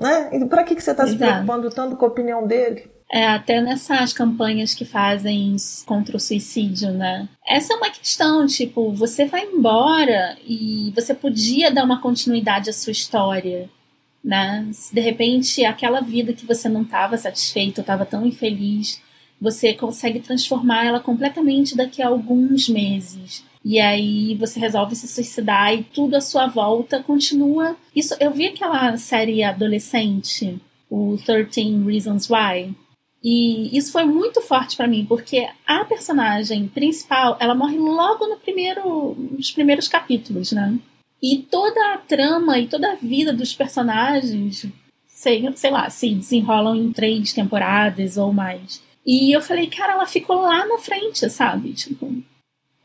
[0.00, 0.30] Né?
[0.32, 2.90] E para que, que você está se preocupando tanto com a opinião dele?
[3.10, 7.28] É, até nessas campanhas que fazem contra o suicídio, né?
[7.46, 12.72] Essa é uma questão, tipo, você vai embora e você podia dar uma continuidade à
[12.72, 13.70] sua história,
[14.24, 14.68] né?
[14.72, 19.00] Se de repente aquela vida que você não estava satisfeito, estava tão infeliz,
[19.40, 23.44] você consegue transformar ela completamente daqui a alguns meses.
[23.64, 27.76] E aí você resolve se suicidar e tudo à sua volta continua.
[27.94, 32.74] Isso, eu vi aquela série adolescente, o 13 Reasons Why.
[33.28, 38.36] E isso foi muito forte para mim, porque a personagem principal, ela morre logo no
[38.36, 40.78] primeiro, nos primeiros capítulos, né?
[41.20, 44.64] E toda a trama e toda a vida dos personagens,
[45.04, 48.80] sei, sei lá, se desenrolam em três temporadas ou mais.
[49.04, 51.72] E eu falei, cara, ela ficou lá na frente, sabe?
[51.72, 52.08] Tipo,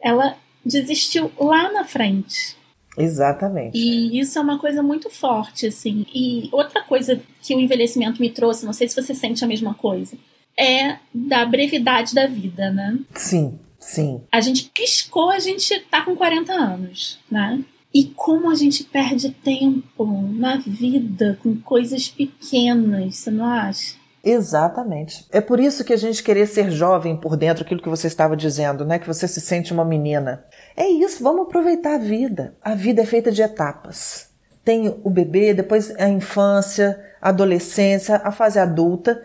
[0.01, 2.57] ela desistiu lá na frente.
[2.97, 3.77] Exatamente.
[3.77, 6.03] E isso é uma coisa muito forte, assim.
[6.11, 9.75] E outra coisa que o envelhecimento me trouxe, não sei se você sente a mesma
[9.75, 10.17] coisa,
[10.57, 12.99] é da brevidade da vida, né?
[13.13, 14.21] Sim, sim.
[14.31, 17.63] A gente piscou, a gente tá com 40 anos, né?
[17.93, 23.95] E como a gente perde tempo na vida com coisas pequenas, você não acha?
[24.23, 25.25] Exatamente.
[25.31, 28.37] É por isso que a gente querer ser jovem por dentro, aquilo que você estava
[28.37, 28.99] dizendo, né?
[28.99, 30.45] Que você se sente uma menina.
[30.77, 32.55] É isso, vamos aproveitar a vida.
[32.61, 34.29] A vida é feita de etapas.
[34.63, 39.21] Tem o bebê, depois a infância, a adolescência, a fase adulta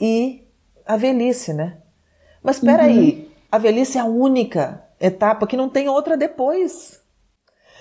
[0.00, 0.44] e
[0.88, 1.76] a velhice, né?
[2.42, 2.88] Mas espera uhum.
[2.88, 7.00] aí, a velhice é a única etapa que não tem outra depois.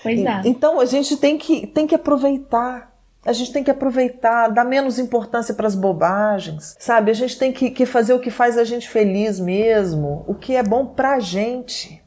[0.04, 0.42] Pois é.
[0.46, 2.94] Então a gente tem que, tem que aproveitar
[3.26, 7.12] A gente tem que aproveitar, dar menos importância para as bobagens, sabe?
[7.12, 10.56] A gente tem que, que fazer o que faz a gente feliz mesmo, o que
[10.56, 12.02] é bom pra gente.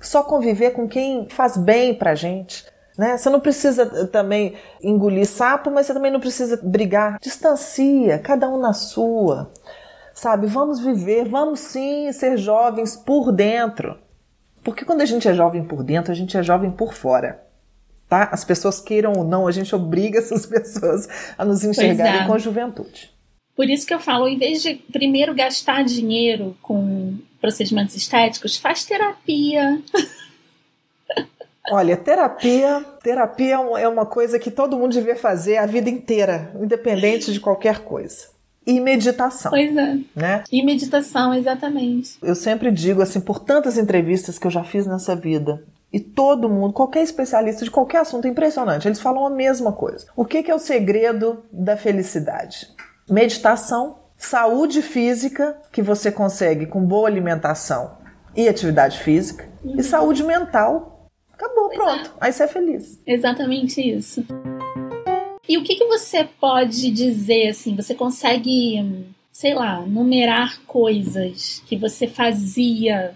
[0.00, 2.64] Só conviver com quem faz bem pra gente.
[2.98, 3.16] Né?
[3.16, 7.18] Você não precisa também engolir sapo, mas você também não precisa brigar.
[7.20, 9.50] Distancia, cada um na sua.
[10.16, 10.46] Sabe?
[10.46, 13.98] Vamos viver, vamos sim ser jovens por dentro.
[14.64, 17.44] Porque quando a gente é jovem por dentro, a gente é jovem por fora.
[18.08, 18.30] Tá?
[18.32, 22.26] As pessoas queiram ou não, a gente obriga essas pessoas a nos enxergarem é.
[22.26, 23.14] com juventude.
[23.54, 28.86] Por isso que eu falo, em vez de primeiro gastar dinheiro com procedimentos estéticos, faz
[28.86, 29.82] terapia.
[31.70, 36.50] Olha, terapia, terapia é, é uma coisa que todo mundo devia fazer a vida inteira,
[36.58, 38.34] independente de qualquer coisa.
[38.66, 39.50] E meditação.
[39.50, 39.98] Pois é.
[40.14, 40.42] Né?
[40.50, 42.18] E meditação, exatamente.
[42.20, 46.48] Eu sempre digo assim, por tantas entrevistas que eu já fiz nessa vida, e todo
[46.48, 50.06] mundo, qualquer especialista de qualquer assunto, é impressionante, eles falam a mesma coisa.
[50.16, 52.68] O que, que é o segredo da felicidade?
[53.08, 57.98] Meditação, saúde física, que você consegue com boa alimentação
[58.34, 59.76] e atividade física, uhum.
[59.78, 60.96] e saúde mental,
[61.36, 62.08] Acabou, pois pronto.
[62.08, 62.26] É.
[62.26, 63.00] Aí você é feliz.
[63.06, 64.24] Exatamente isso.
[65.48, 71.76] E o que, que você pode dizer, assim, você consegue, sei lá, numerar coisas que
[71.76, 73.14] você fazia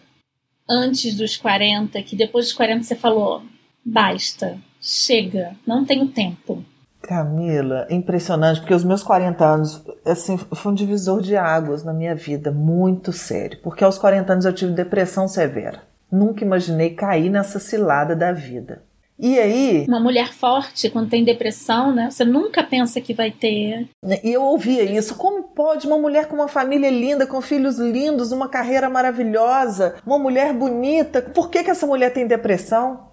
[0.69, 3.43] antes dos 40, que depois dos 40 você falou,
[3.85, 6.64] basta, chega, não tenho tempo.
[7.03, 12.14] Camila, impressionante, porque os meus 40 anos, assim, foi um divisor de águas na minha
[12.14, 13.59] vida, muito sério.
[13.62, 15.83] Porque aos 40 anos eu tive depressão severa.
[16.12, 18.83] Nunca imaginei cair nessa cilada da vida.
[19.20, 19.85] E aí.
[19.87, 22.11] Uma mulher forte, quando tem depressão, né?
[22.11, 23.87] Você nunca pensa que vai ter.
[24.24, 25.14] E eu ouvia isso.
[25.14, 30.18] Como pode uma mulher com uma família linda, com filhos lindos, uma carreira maravilhosa, uma
[30.18, 33.11] mulher bonita, por que, que essa mulher tem depressão?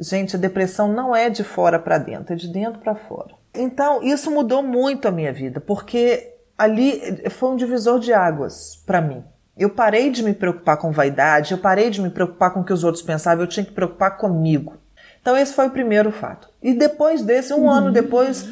[0.00, 3.34] Gente, a depressão não é de fora para dentro, é de dentro para fora.
[3.54, 9.00] Então, isso mudou muito a minha vida, porque ali foi um divisor de águas para
[9.00, 9.24] mim.
[9.56, 12.72] Eu parei de me preocupar com vaidade, eu parei de me preocupar com o que
[12.72, 14.76] os outros pensavam, eu tinha que preocupar comigo.
[15.28, 16.48] Então esse foi o primeiro fato.
[16.62, 17.70] E depois desse, um uhum.
[17.70, 18.48] ano depois,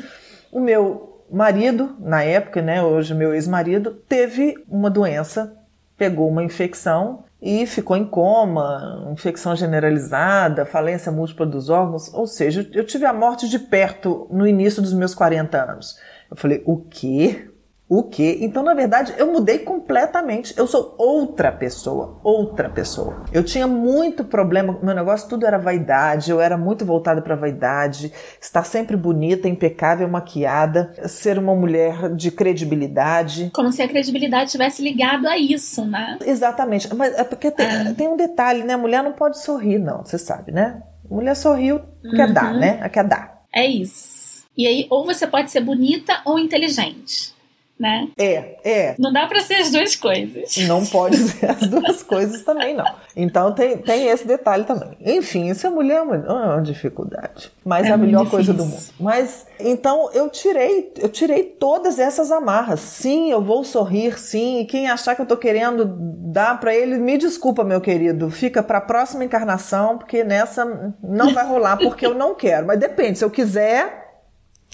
[0.52, 5.56] o meu marido, na época, né, hoje meu ex-marido, teve uma doença,
[5.96, 12.68] pegou uma infecção e ficou em coma, infecção generalizada, falência múltipla dos órgãos, ou seja,
[12.74, 15.98] eu tive a morte de perto no início dos meus 40 anos.
[16.30, 17.45] Eu falei, o quê?
[17.88, 18.38] O quê?
[18.40, 20.52] Então, na verdade, eu mudei completamente.
[20.56, 23.24] Eu sou outra pessoa, outra pessoa.
[23.32, 28.12] Eu tinha muito problema, meu negócio tudo era vaidade, eu era muito voltada para vaidade,
[28.40, 33.50] estar sempre bonita, impecável, maquiada, ser uma mulher de credibilidade.
[33.54, 36.18] Como se a credibilidade tivesse ligado a isso, né?
[36.26, 36.92] Exatamente.
[36.92, 37.94] Mas é porque tem, é.
[37.94, 38.74] tem um detalhe, né?
[38.74, 40.82] A mulher não pode sorrir, não, você sabe, né?
[41.08, 41.80] A mulher sorriu,
[42.16, 42.34] quer uhum.
[42.34, 42.88] dar, né?
[42.88, 43.42] Quer dar.
[43.54, 44.44] É isso.
[44.58, 47.35] E aí, ou você pode ser bonita ou inteligente
[47.78, 48.08] né?
[48.16, 48.94] É, é.
[48.98, 50.56] Não dá para ser as duas coisas.
[50.66, 52.86] Não pode ser as duas coisas também, não.
[53.14, 54.96] Então tem, tem esse detalhe também.
[55.00, 57.50] Enfim, isso é mulher é uma, é uma dificuldade.
[57.64, 58.82] Mas é, é a melhor coisa do mundo.
[58.98, 62.80] Mas então eu tirei, eu tirei todas essas amarras.
[62.80, 64.60] Sim, eu vou sorrir, sim.
[64.60, 68.30] E quem achar que eu tô querendo dar para ele, me desculpa, meu querido.
[68.30, 72.66] Fica para a próxima encarnação, porque nessa não vai rolar, porque eu não quero.
[72.66, 74.06] Mas depende, se eu quiser,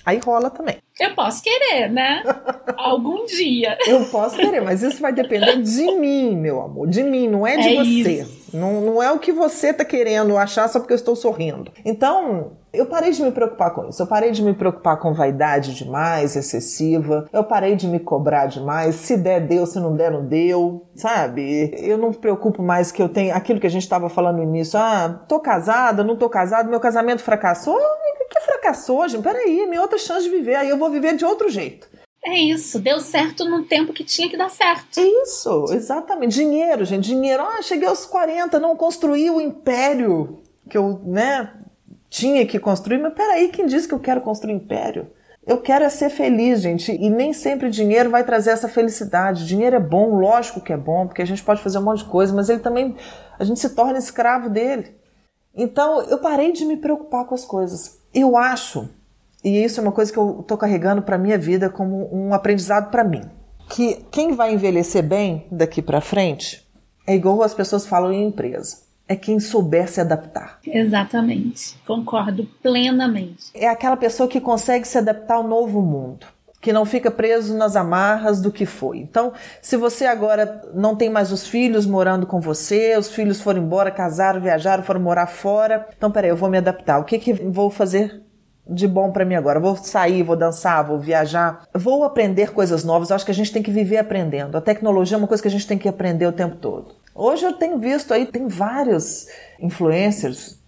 [0.04, 0.78] Aí rola também.
[1.02, 2.22] Eu posso querer, né?
[2.78, 3.76] Algum dia.
[3.86, 6.88] Eu posso querer, mas isso vai depender de mim, meu amor.
[6.88, 8.26] De mim, não é de é você.
[8.52, 11.72] Não, não é o que você tá querendo achar só porque eu estou sorrindo.
[11.84, 14.02] Então, eu parei de me preocupar com isso.
[14.02, 17.28] Eu parei de me preocupar com vaidade demais, excessiva.
[17.32, 18.94] Eu parei de me cobrar demais.
[18.96, 19.66] Se der, deu.
[19.66, 20.86] Se não der, não deu.
[20.94, 21.74] Sabe?
[21.78, 24.42] Eu não me preocupo mais que eu tenho aquilo que a gente estava falando no
[24.42, 24.78] início.
[24.78, 27.78] Ah, tô casada, não tô casado, meu casamento fracassou
[28.32, 29.22] que fracassou, gente?
[29.22, 31.88] Peraí, minha outra chance de viver, aí eu vou viver de outro jeito.
[32.24, 35.00] É isso, deu certo no tempo que tinha que dar certo.
[35.00, 36.36] Isso, exatamente.
[36.36, 37.42] Dinheiro, gente, dinheiro.
[37.42, 41.52] Ah, cheguei aos 40, não construí o império que eu, né,
[42.12, 42.98] tinha que construir.
[42.98, 45.10] Mas peraí, quem disse que eu quero construir império?
[45.44, 49.46] Eu quero é ser feliz, gente, e nem sempre dinheiro vai trazer essa felicidade.
[49.46, 52.10] Dinheiro é bom, lógico que é bom, porque a gente pode fazer um monte de
[52.10, 52.94] coisa, mas ele também,
[53.36, 54.94] a gente se torna escravo dele.
[55.52, 57.98] Então eu parei de me preocupar com as coisas.
[58.14, 58.88] Eu acho,
[59.42, 62.90] e isso é uma coisa que eu estou carregando para minha vida como um aprendizado
[62.90, 63.22] para mim,
[63.68, 66.70] que quem vai envelhecer bem daqui para frente
[67.04, 68.91] é igual as pessoas falam em empresa.
[69.12, 70.58] É quem souber se adaptar.
[70.66, 71.76] Exatamente.
[71.86, 73.50] Concordo plenamente.
[73.52, 76.26] É aquela pessoa que consegue se adaptar ao novo mundo
[76.62, 78.98] que não fica preso nas amarras do que foi.
[78.98, 83.60] Então, se você agora não tem mais os filhos morando com você, os filhos foram
[83.60, 87.00] embora, casaram, viajaram, foram morar fora, então peraí, eu vou me adaptar.
[87.00, 88.22] O que que vou fazer
[88.64, 89.58] de bom para mim agora?
[89.58, 93.10] Vou sair, vou dançar, vou viajar, vou aprender coisas novas.
[93.10, 94.56] Eu acho que a gente tem que viver aprendendo.
[94.56, 97.01] A tecnologia é uma coisa que a gente tem que aprender o tempo todo.
[97.14, 99.26] Hoje eu tenho visto aí, tem vários
[99.60, 100.58] influencers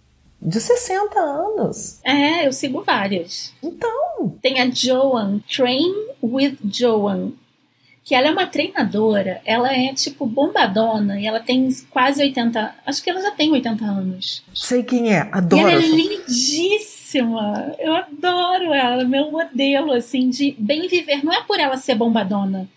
[0.41, 1.99] de 60 anos.
[2.03, 3.53] É, eu sigo várias.
[3.63, 4.37] Então.
[4.41, 7.31] Tem a Joan, Train with Joan,
[8.03, 13.03] que ela é uma treinadora, ela é tipo bombadona e ela tem quase 80, acho
[13.03, 14.43] que ela já tem 80 anos.
[14.53, 15.67] Sei quem é, adoro.
[15.67, 17.75] E ela é lindíssima.
[17.79, 21.25] Eu adoro ela, meu modelo assim de bem viver.
[21.25, 22.69] Não é por ela ser bombadona,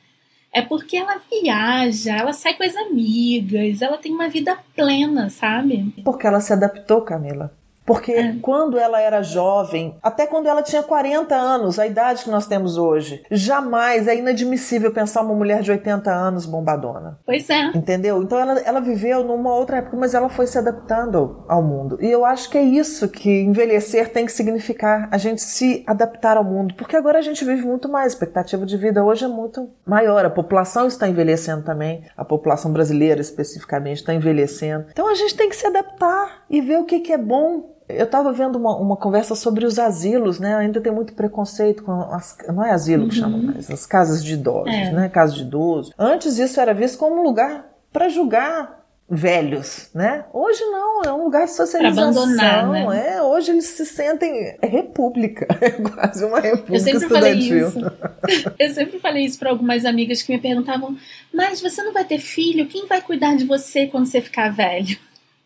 [0.53, 5.93] é porque ela viaja, ela sai com as amigas, ela tem uma vida plena, sabe?
[6.05, 7.53] Porque ela se adaptou, Camila.
[7.89, 8.37] Porque é.
[8.43, 12.77] quando ela era jovem, até quando ela tinha 40 anos, a idade que nós temos
[12.77, 17.19] hoje, jamais é inadmissível pensar uma mulher de 80 anos bombadona.
[17.25, 17.69] Pois é.
[17.69, 18.23] Entendeu?
[18.23, 21.97] Então ela, ela viveu numa outra época, mas ela foi se adaptando ao mundo.
[22.03, 26.37] E eu acho que é isso que envelhecer tem que significar, a gente se adaptar
[26.37, 26.75] ao mundo.
[26.75, 30.27] Porque agora a gente vive muito mais, a expectativa de vida hoje é muito maior.
[30.27, 34.89] A população está envelhecendo também, a população brasileira especificamente está envelhecendo.
[34.93, 38.05] Então a gente tem que se adaptar e ver o que, que é bom eu
[38.05, 40.55] estava vendo uma, uma, conversa sobre os asilos, né?
[40.57, 43.09] Ainda tem muito preconceito com as, não é asilo uhum.
[43.09, 44.93] que chama mais, as casas de idosos, é.
[44.93, 45.09] né?
[45.09, 45.93] Casas de idosos.
[45.99, 48.79] Antes isso era visto como um lugar para julgar
[49.11, 50.27] velhos, né?
[50.35, 52.27] Hoje não, é um lugar de socialização.
[52.27, 53.15] Né?
[53.15, 57.71] É, hoje eles se sentem é república, é quase uma república Eu sempre estudantil.
[57.71, 57.89] falei
[58.29, 58.53] isso.
[58.59, 60.95] Eu sempre falei isso para algumas amigas que me perguntavam:
[61.33, 62.67] "Mas você não vai ter filho?
[62.67, 64.99] Quem vai cuidar de você quando você ficar velho?"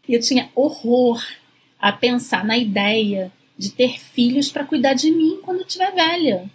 [0.09, 1.23] E eu tinha horror
[1.83, 6.49] a pensar na ideia de ter filhos para cuidar de mim quando eu estiver velha.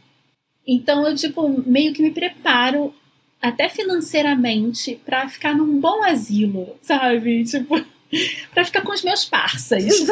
[0.66, 2.94] Então eu tipo meio que me preparo
[3.42, 7.44] até financeiramente para ficar num bom asilo, sabe?
[7.44, 7.76] Tipo,
[8.54, 10.08] para ficar com os meus parceiros.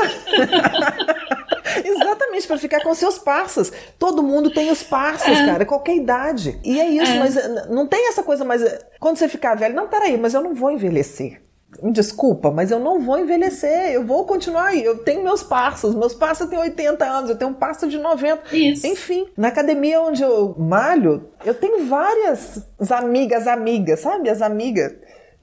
[1.84, 3.71] Exatamente, para ficar com seus parceiros.
[3.97, 5.45] Todo mundo tem os parceiros, é.
[5.45, 6.60] cara, qualquer idade.
[6.63, 7.19] E é isso, é.
[7.19, 8.62] mas eh, não tem essa coisa mais.
[8.62, 11.44] Eh, quando você ficar velho, não, peraí, mas eu não vou envelhecer
[11.91, 14.83] desculpa, mas eu não vou envelhecer, eu vou continuar aí.
[14.83, 18.55] Eu tenho meus passos, meus passos têm 80 anos, eu tenho um passo de 90.
[18.55, 18.88] Isso.
[18.88, 24.29] Enfim, na academia onde eu malho, eu tenho várias amigas, amigas, sabe?
[24.29, 24.93] As amigas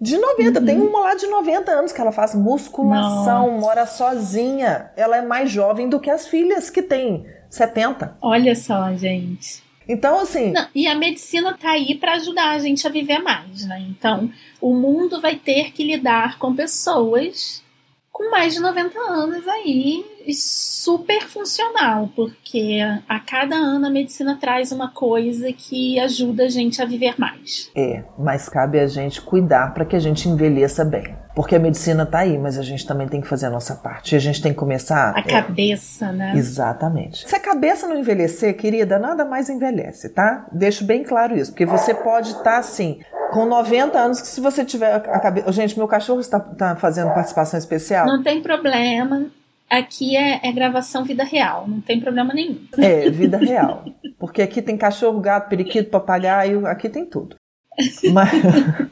[0.00, 0.58] de 90.
[0.58, 0.66] Uhum.
[0.66, 3.60] Tem uma lá de 90 anos que ela faz musculação, Nossa.
[3.60, 4.90] mora sozinha.
[4.96, 8.16] Ela é mais jovem do que as filhas que tem 70.
[8.20, 9.62] Olha só, gente.
[9.88, 10.52] Então, assim.
[10.52, 13.84] Não, e a medicina tá aí para ajudar a gente a viver mais, né?
[13.90, 14.30] Então,
[14.62, 17.60] o mundo vai ter que lidar com pessoas
[18.12, 24.70] com mais de 90 anos aí, super funcional, porque a cada ano a medicina traz
[24.70, 27.70] uma coisa que ajuda a gente a viver mais.
[27.74, 31.16] É, mas cabe a gente cuidar para que a gente envelheça bem.
[31.34, 34.14] Porque a medicina tá aí, mas a gente também tem que fazer a nossa parte.
[34.14, 35.14] E a gente tem que começar.
[35.16, 35.22] A é...
[35.22, 36.34] cabeça, né?
[36.36, 37.26] Exatamente.
[37.26, 40.46] Se a cabeça não envelhecer, querida, nada mais envelhece, tá?
[40.52, 41.50] Deixo bem claro isso.
[41.50, 43.00] Porque você pode estar tá, assim,
[43.32, 45.50] com 90 anos, que se você tiver a cabeça.
[45.52, 48.06] Gente, meu cachorro está, está fazendo participação especial.
[48.06, 49.26] Não tem problema.
[49.70, 52.60] Aqui é, é, gravação vida real, não tem problema nenhum.
[52.76, 53.86] É, vida real.
[54.18, 57.36] Porque aqui tem cachorro, gato, periquito, papagaio, aqui tem tudo.
[58.12, 58.30] Mas,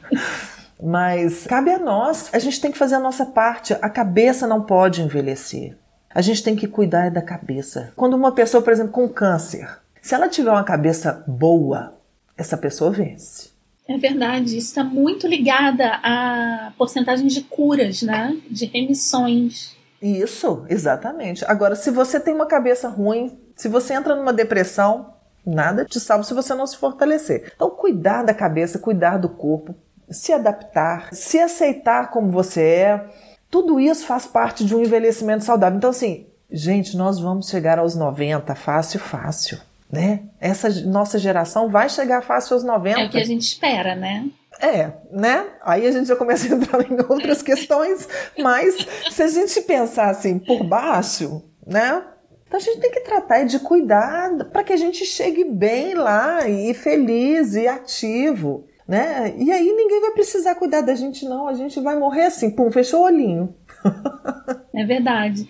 [0.81, 3.73] mas cabe a nós, a gente tem que fazer a nossa parte.
[3.79, 5.77] A cabeça não pode envelhecer.
[6.13, 7.93] A gente tem que cuidar da cabeça.
[7.95, 9.69] Quando uma pessoa, por exemplo, com câncer,
[10.01, 11.93] se ela tiver uma cabeça boa,
[12.35, 13.50] essa pessoa vence.
[13.91, 18.37] É verdade, isso está muito ligada à porcentagem de curas, né?
[18.49, 19.75] De remissões.
[20.01, 21.43] Isso, exatamente.
[21.43, 25.13] Agora, se você tem uma cabeça ruim, se você entra numa depressão,
[25.45, 27.51] nada te salva se você não se fortalecer.
[27.53, 29.75] Então, cuidar da cabeça, cuidar do corpo,
[30.09, 33.09] se adaptar, se aceitar como você é,
[33.49, 35.77] tudo isso faz parte de um envelhecimento saudável.
[35.77, 39.59] Então, assim, gente, nós vamos chegar aos 90 fácil, fácil
[39.91, 40.21] né?
[40.39, 42.99] Essa nossa geração vai chegar fácil aos 90.
[42.99, 44.25] É o que a gente espera, né?
[44.59, 45.45] É, né?
[45.63, 48.75] Aí a gente já começa a entrar em outras questões, mas
[49.09, 52.03] se a gente pensar assim por baixo, né?
[52.47, 56.47] Então a gente tem que tratar de cuidar para que a gente chegue bem lá
[56.47, 59.33] e feliz e ativo, né?
[59.37, 62.71] E aí ninguém vai precisar cuidar da gente não, a gente vai morrer assim, pum,
[62.71, 63.55] fechou o olhinho.
[64.73, 65.49] É verdade.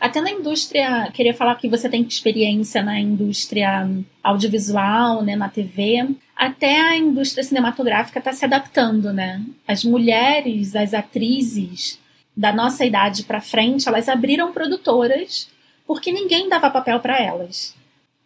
[0.00, 3.86] Até na indústria, queria falar que você tem experiência na indústria
[4.22, 6.08] audiovisual, né, na TV.
[6.34, 9.44] Até a indústria cinematográfica está se adaptando, né?
[9.68, 12.00] As mulheres, as atrizes
[12.34, 15.50] da nossa idade para frente, elas abriram produtoras
[15.86, 17.74] porque ninguém dava papel para elas.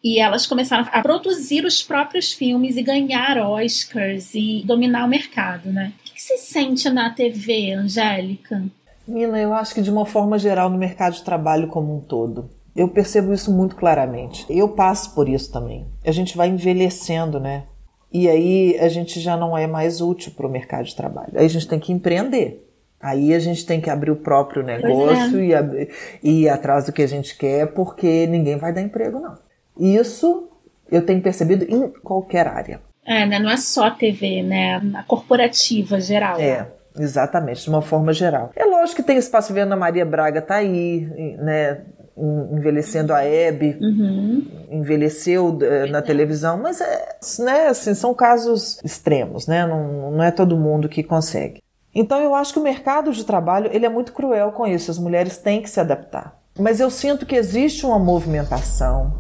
[0.02, 5.72] E elas começaram a produzir os próprios filmes e ganhar Oscars e dominar o mercado,
[5.72, 5.92] né?
[5.98, 8.62] O que, que se sente na TV, Angélica?
[9.06, 12.50] Mina, eu acho que de uma forma geral no mercado de trabalho como um todo.
[12.74, 14.44] Eu percebo isso muito claramente.
[14.48, 15.86] Eu passo por isso também.
[16.04, 17.64] A gente vai envelhecendo, né?
[18.12, 21.32] E aí a gente já não é mais útil para o mercado de trabalho.
[21.34, 22.64] Aí a gente tem que empreender.
[23.00, 25.44] Aí a gente tem que abrir o próprio negócio é.
[25.44, 25.90] e, abrir,
[26.22, 29.36] e ir atrás do que a gente quer, porque ninguém vai dar emprego, não.
[29.78, 30.48] Isso
[30.90, 32.80] eu tenho percebido em qualquer área.
[33.04, 33.38] É, né?
[33.38, 34.80] Não é só a TV, né?
[34.80, 36.40] Na corporativa geral.
[36.40, 36.66] É.
[36.98, 38.50] Exatamente, de uma forma geral.
[38.54, 41.82] É lógico que tem espaço, vendo a Maria Braga tá aí, né?
[42.16, 44.46] envelhecendo a Hebe, uhum.
[44.70, 49.66] envelheceu uh, na televisão, mas é, né, assim, são casos extremos, né?
[49.66, 51.60] Não, não é todo mundo que consegue.
[51.94, 54.90] Então eu acho que o mercado de trabalho ele é muito cruel com isso.
[54.90, 56.38] As mulheres têm que se adaptar.
[56.58, 59.12] Mas eu sinto que existe uma movimentação.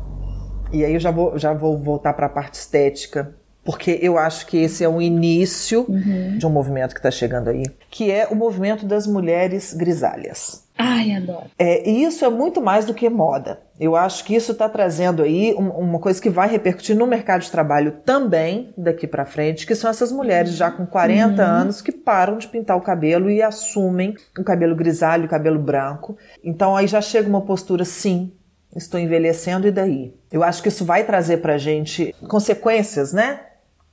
[0.72, 4.46] E aí eu já vou, já vou voltar para a parte estética porque eu acho
[4.46, 6.36] que esse é o início uhum.
[6.36, 10.64] de um movimento que está chegando aí, que é o movimento das mulheres grisalhas.
[10.76, 11.44] Ai, adoro.
[11.56, 13.60] É, e isso é muito mais do que moda.
[13.78, 17.42] Eu acho que isso está trazendo aí um, uma coisa que vai repercutir no mercado
[17.42, 21.48] de trabalho também daqui para frente, que são essas mulheres já com 40 uhum.
[21.48, 26.16] anos que param de pintar o cabelo e assumem o cabelo grisalho, o cabelo branco.
[26.42, 28.32] Então aí já chega uma postura sim,
[28.74, 30.14] estou envelhecendo e daí.
[30.30, 33.40] Eu acho que isso vai trazer para gente consequências, né?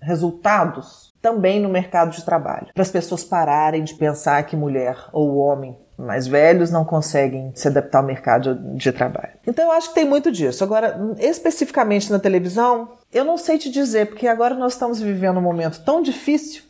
[0.01, 2.67] Resultados também no mercado de trabalho.
[2.73, 7.67] Para as pessoas pararem de pensar que mulher ou homem mais velhos não conseguem se
[7.67, 9.33] adaptar ao mercado de trabalho.
[9.45, 10.63] Então eu acho que tem muito disso.
[10.63, 15.43] Agora, especificamente na televisão, eu não sei te dizer, porque agora nós estamos vivendo um
[15.43, 16.63] momento tão difícil.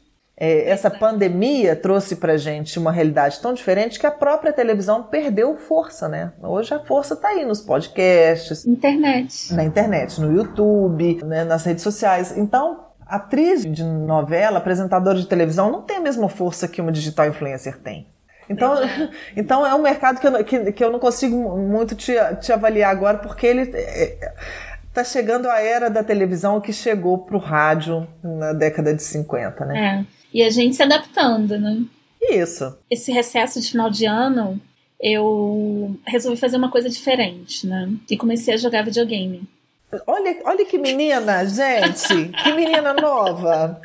[0.44, 5.56] É, essa pandemia trouxe pra gente uma realidade tão diferente que a própria televisão perdeu
[5.56, 6.34] força, né?
[6.42, 11.84] Hoje a força tá aí nos podcasts, internet, na internet, no YouTube, né, nas redes
[11.84, 12.36] sociais.
[12.36, 17.28] Então, atriz de novela, apresentadora de televisão, não tem a mesma força que uma digital
[17.28, 18.08] influencer tem.
[18.50, 18.76] Então,
[19.36, 22.90] então é um mercado que eu, que, que eu não consigo muito te, te avaliar
[22.90, 28.08] agora, porque ele está é, chegando a era da televisão que chegou para o rádio
[28.24, 30.06] na década de 50, né?
[30.08, 30.22] É.
[30.34, 31.84] E a gente se adaptando, né?
[32.22, 32.78] Isso.
[32.90, 34.62] Esse recesso de final de ano,
[35.02, 37.92] eu resolvi fazer uma coisa diferente, né?
[38.10, 39.44] E comecei a jogar videogame.
[40.08, 42.30] Olha, olha que menina, gente!
[42.44, 43.82] que menina nova!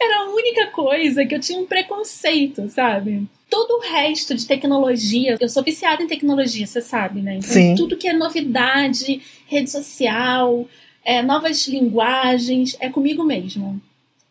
[0.00, 3.26] Era a única coisa que eu tinha um preconceito, sabe?
[3.50, 7.36] Todo o resto de tecnologia, eu sou viciada em tecnologia, você sabe, né?
[7.36, 7.74] Então, Sim.
[7.74, 10.68] tudo que é novidade, rede social,
[11.04, 13.80] é, novas linguagens, é comigo mesmo.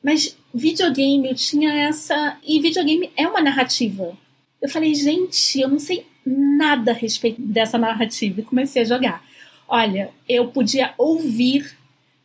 [0.04, 2.38] Mas videogame, eu tinha essa.
[2.46, 4.16] E videogame é uma narrativa.
[4.62, 8.40] Eu falei, gente, eu não sei nada a respeito dessa narrativa.
[8.40, 9.25] E comecei a jogar.
[9.68, 11.76] Olha, eu podia ouvir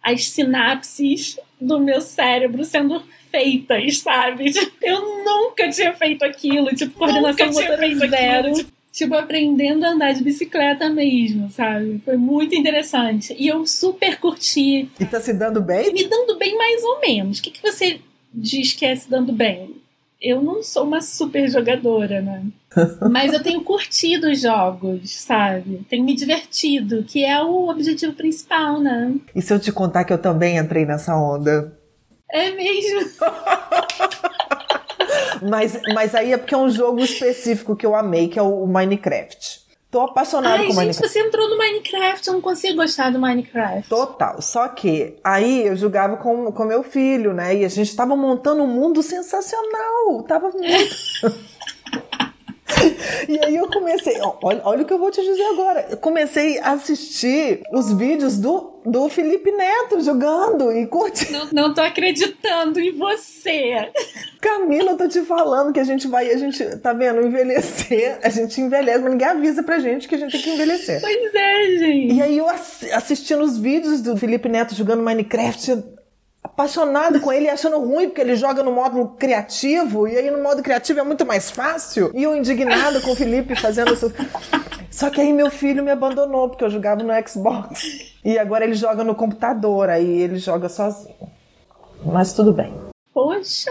[0.02, 4.52] as sinapses do meu cérebro sendo feitas, sabe?
[4.82, 8.52] Eu nunca tinha feito aquilo, tipo, coordenação motora zero.
[8.52, 12.00] Tipo, tipo, aprendendo a andar de bicicleta mesmo, sabe?
[12.04, 13.34] Foi muito interessante.
[13.38, 14.90] E eu super curti.
[14.98, 15.92] E tá se dando bem?
[15.92, 17.38] Me dando bem mais ou menos.
[17.38, 18.00] O que, que você
[18.32, 19.79] diz que é se dando bem?
[20.20, 22.44] Eu não sou uma super jogadora, né?
[23.10, 25.84] Mas eu tenho curtido os jogos, sabe?
[25.88, 29.14] Tenho me divertido, que é o objetivo principal, né?
[29.34, 31.76] E se eu te contar que eu também entrei nessa onda?
[32.30, 33.10] É mesmo?
[35.48, 38.66] mas, mas aí é porque é um jogo específico que eu amei, que é o
[38.66, 39.69] Minecraft.
[39.90, 41.08] Tô apaixonada Ai, com gente, Minecraft.
[41.08, 43.88] você entrou no Minecraft, eu não consigo gostar do Minecraft.
[43.88, 44.40] Total.
[44.40, 47.56] Só que aí eu jogava com, com meu filho, né?
[47.56, 50.22] E a gente tava montando um mundo sensacional.
[50.28, 50.94] Tava muito.
[53.28, 55.86] E aí eu comecei, olha, olha o que eu vou te dizer agora.
[55.90, 61.32] Eu comecei a assistir os vídeos do, do Felipe Neto jogando e curtindo.
[61.52, 63.90] Não, não tô acreditando em você.
[64.40, 68.28] Camila, eu tô te falando que a gente vai, a gente, tá vendo, envelhecer, a
[68.28, 71.00] gente envelhece, mas ninguém avisa pra gente que a gente tem que envelhecer.
[71.00, 72.14] Pois é, gente.
[72.14, 75.84] E aí eu assistindo os vídeos do Felipe Neto jogando Minecraft,
[76.60, 80.62] apaixonado com ele achando ruim porque ele joga no modo criativo e aí no modo
[80.62, 82.10] criativo é muito mais fácil.
[82.14, 84.12] E eu indignado com o Felipe fazendo isso.
[84.90, 88.12] Só que aí meu filho me abandonou porque eu jogava no Xbox.
[88.22, 91.14] E agora ele joga no computador, aí ele joga sozinho.
[92.04, 92.74] Mas tudo bem.
[93.14, 93.70] Poxa.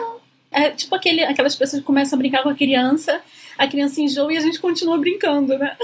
[0.51, 3.21] É tipo aquele, aquelas pessoas que começam a brincar com a criança,
[3.55, 5.77] a criança enjoa e a gente continua brincando, né?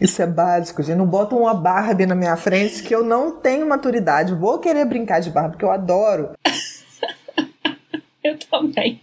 [0.00, 0.96] Isso é básico, gente.
[0.96, 4.34] Não bota uma Barbie na minha frente que eu não tenho maturidade.
[4.34, 6.30] Vou querer brincar de Barbie, porque eu adoro.
[8.24, 9.00] eu também.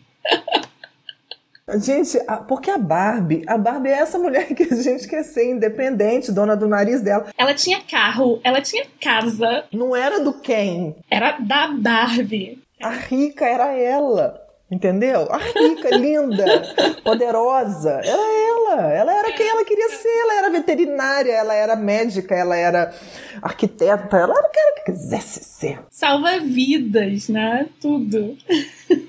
[1.76, 2.18] Gente,
[2.48, 6.56] porque a Barbie, a Barbie é essa mulher que a gente quer ser independente, dona
[6.56, 7.28] do nariz dela.
[7.38, 9.66] Ela tinha carro, ela tinha casa.
[9.72, 10.96] Não era do quem?
[11.12, 12.64] Era da Barbie.
[12.82, 14.47] A rica era ela.
[14.70, 15.32] Entendeu?
[15.32, 16.44] A rica, linda,
[17.02, 18.02] poderosa.
[18.04, 18.92] Era ela.
[18.92, 20.10] Ela era quem ela queria ser.
[20.10, 22.94] Ela era veterinária, ela era médica, ela era
[23.42, 25.80] arquiteta, ela era o que ela quisesse ser.
[25.90, 27.70] Salva vidas, né?
[27.80, 28.36] Tudo.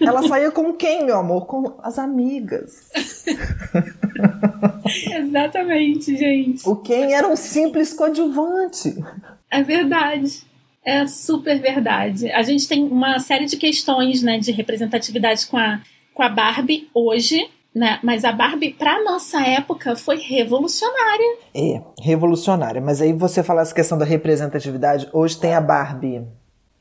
[0.00, 1.46] Ela saía com quem, meu amor?
[1.46, 2.90] Com as amigas.
[5.12, 6.68] Exatamente, gente.
[6.68, 8.96] O quem era um simples coadjuvante.
[9.50, 10.46] É verdade.
[10.88, 12.32] É super verdade.
[12.32, 15.82] A gente tem uma série de questões né, de representatividade com a,
[16.14, 17.98] com a Barbie hoje, né?
[18.02, 21.36] Mas a Barbie, para nossa época, foi revolucionária.
[21.54, 22.80] É, revolucionária.
[22.80, 25.06] Mas aí você fala essa questão da representatividade.
[25.12, 26.22] Hoje tem a Barbie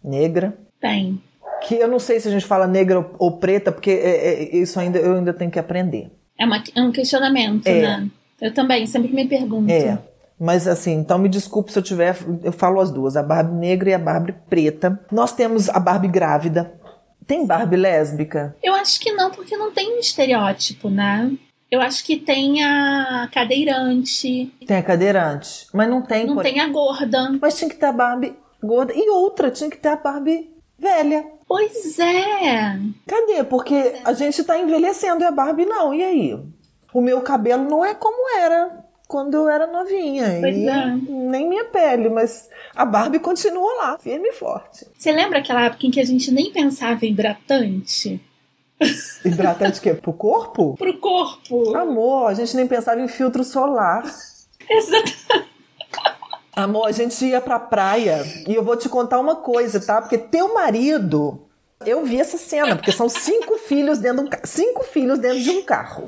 [0.01, 0.57] negra.
[0.79, 1.21] Tem.
[1.67, 4.79] Que eu não sei se a gente fala negra ou preta, porque é, é, isso
[4.79, 6.09] ainda eu ainda tenho que aprender.
[6.39, 7.81] É, uma, é um questionamento, é.
[7.81, 8.09] né?
[8.39, 9.69] Eu também, sempre me pergunto.
[9.69, 9.99] É.
[10.39, 13.89] Mas assim, então me desculpe se eu tiver, eu falo as duas, a Barbie negra
[13.89, 14.99] e a Barbie preta.
[15.11, 16.71] Nós temos a Barbie grávida.
[17.25, 18.55] Tem Barbie lésbica?
[18.63, 21.31] Eu acho que não, porque não tem um estereótipo, né?
[21.69, 24.53] Eu acho que tem a cadeirante.
[24.65, 26.25] Tem a cadeirante, mas não tem.
[26.25, 26.43] Não por...
[26.43, 27.37] tem a gorda.
[27.41, 28.33] Mas tinha que ter a Barbie
[28.63, 31.25] gorda e outra, tinha que ter a Barbie velha.
[31.45, 32.79] Pois é.
[33.05, 33.43] Cadê?
[33.43, 35.93] Porque a gente tá envelhecendo e a Barbie não.
[35.93, 36.39] E aí?
[36.93, 40.37] O meu cabelo não é como era quando eu era novinha.
[40.41, 40.85] Pois e é.
[41.07, 44.85] nem minha pele, mas a Barbie continua lá, firme e forte.
[44.97, 48.21] Você lembra aquela época em que a gente nem pensava em hidratante?
[49.25, 50.75] Hidratante que Pro corpo?
[50.77, 51.75] Pro corpo.
[51.75, 54.03] Amor, a gente nem pensava em filtro solar.
[54.69, 55.27] Exatamente.
[56.55, 60.01] Amor, a gente ia pra praia e eu vou te contar uma coisa, tá?
[60.01, 61.46] Porque teu marido
[61.85, 65.49] eu vi essa cena, porque são cinco filhos dentro de um, cinco filhos dentro de
[65.51, 66.05] um carro.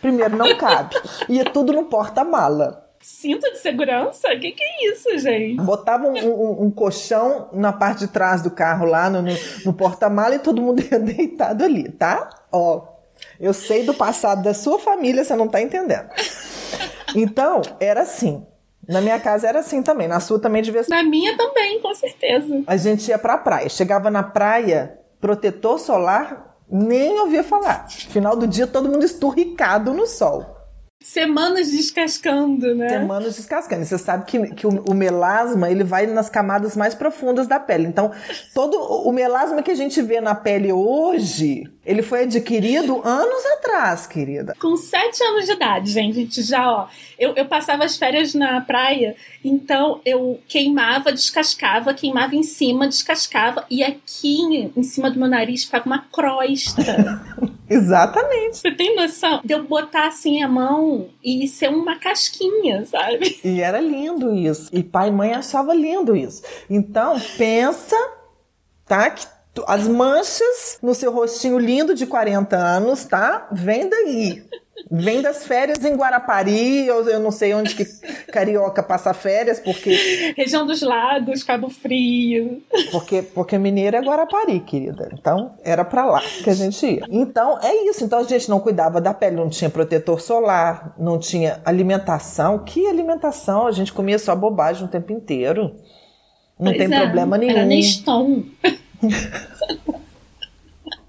[0.00, 0.96] Primeiro, não cabe.
[1.28, 2.84] Ia tudo no porta-mala.
[3.00, 4.26] Cinto de segurança?
[4.34, 5.62] O que, que é isso, gente?
[5.62, 9.32] Botava um, um, um, colchão na parte de trás do carro, lá no, no,
[9.64, 12.28] no porta-mala, e todo mundo ia deitado ali, tá?
[12.50, 12.84] Ó,
[13.38, 16.08] eu sei do passado da sua família, você não tá entendendo.
[17.14, 18.44] Então, era assim.
[18.88, 20.90] Na minha casa era assim também, na sua também devia ser.
[20.90, 22.62] Na minha também, com certeza.
[22.66, 23.68] A gente ia pra praia.
[23.68, 27.88] Chegava na praia, protetor solar, nem ouvia falar.
[27.88, 30.56] Final do dia, todo mundo esturricado no sol.
[31.02, 32.88] Semanas descascando, né?
[32.88, 33.82] Semanas descascando.
[33.82, 37.60] E você sabe que, que o, o, melasma ele vai nas camadas mais profundas da
[37.60, 37.86] pele.
[37.86, 38.10] Então,
[38.54, 44.06] todo o melasma que a gente vê na pele hoje, ele foi adquirido anos atrás,
[44.06, 44.54] querida.
[44.60, 46.88] Com sete anos de idade, gente, já, ó.
[47.16, 49.14] Eu, eu passava as férias na praia,
[49.44, 55.64] então eu queimava, descascava, queimava em cima, descascava, e aqui em cima do meu nariz
[55.64, 56.82] ficava uma crosta.
[57.68, 58.58] Exatamente.
[58.58, 63.40] Você tem noção de eu botar assim a mão e ser uma casquinha, sabe?
[63.44, 64.68] E era lindo isso.
[64.72, 66.42] E pai e mãe achava lindo isso.
[66.70, 67.96] Então, pensa,
[68.86, 69.10] tá?
[69.10, 69.26] Que
[69.66, 73.48] as manchas no seu rostinho lindo de 40 anos, tá?
[73.52, 74.44] Vem daí.
[74.90, 77.84] Vem das férias em Guarapari, eu, eu não sei onde que
[78.30, 80.34] carioca passa férias, porque.
[80.36, 82.62] Região dos Lagos, Cabo Frio.
[82.92, 85.08] Porque, porque mineira é Guarapari, querida.
[85.12, 87.04] Então, era para lá que a gente ia.
[87.08, 88.04] Então, é isso.
[88.04, 92.58] Então, a gente não cuidava da pele, não tinha protetor solar, não tinha alimentação.
[92.58, 93.66] Que alimentação?
[93.66, 95.74] A gente comia só bobagem o tempo inteiro.
[96.58, 97.56] Não pois tem é, problema nenhum.
[97.56, 98.44] Era Neston.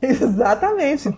[0.01, 1.09] Exatamente.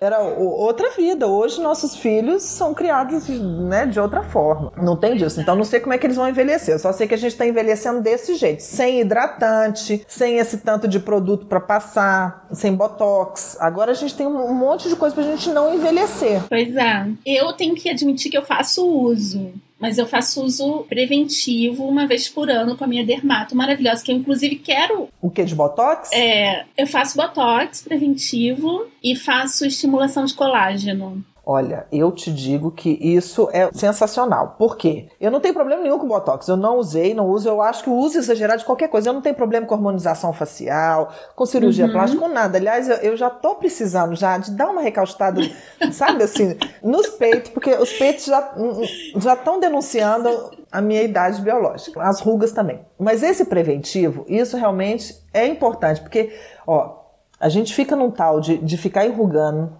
[0.00, 1.26] Era outra vida.
[1.26, 4.72] Hoje nossos filhos são criados né, de outra forma.
[4.76, 5.40] Não tem disso.
[5.40, 6.74] Então não sei como é que eles vão envelhecer.
[6.74, 8.60] Eu só sei que a gente está envelhecendo desse jeito.
[8.62, 13.56] Sem hidratante, sem esse tanto de produto para passar, sem botox.
[13.60, 16.42] Agora a gente tem um monte de coisa pra gente não envelhecer.
[16.48, 17.08] Pois é.
[17.26, 22.28] Eu tenho que admitir que eu faço uso mas eu faço uso preventivo uma vez
[22.28, 25.08] por ano com a minha dermato maravilhosa, que eu inclusive quero.
[25.20, 25.44] O que?
[25.44, 26.10] De botox?
[26.12, 31.24] É, eu faço botox preventivo e faço estimulação de colágeno.
[31.50, 34.56] Olha, eu te digo que isso é sensacional.
[34.58, 35.08] Por quê?
[35.18, 36.46] Eu não tenho problema nenhum com Botox.
[36.46, 37.48] Eu não usei, não uso.
[37.48, 39.08] Eu acho que o uso exagerado de qualquer coisa.
[39.08, 41.92] Eu não tenho problema com harmonização facial, com cirurgia uhum.
[41.92, 42.58] plástica, com nada.
[42.58, 45.40] Aliás, eu, eu, já tô precisando já de dar uma recaustada,
[45.90, 48.54] sabe assim, nos peitos, porque os peitos já
[49.16, 50.28] já estão denunciando
[50.70, 52.02] a minha idade biológica.
[52.02, 52.84] As rugas também.
[52.98, 56.30] Mas esse preventivo, isso realmente é importante, porque,
[56.66, 56.98] ó,
[57.40, 59.77] a gente fica num tal de, de ficar enrugando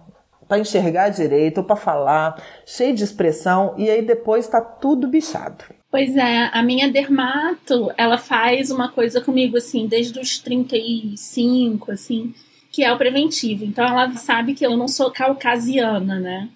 [0.49, 5.63] para enxergar direito, para falar, cheio de expressão, e aí depois está tudo bichado.
[5.91, 12.33] Pois é, a minha dermato, ela faz uma coisa comigo assim, desde os 35, assim,
[12.71, 13.63] que é o preventivo.
[13.63, 16.49] Então ela sabe que eu não sou caucasiana, né?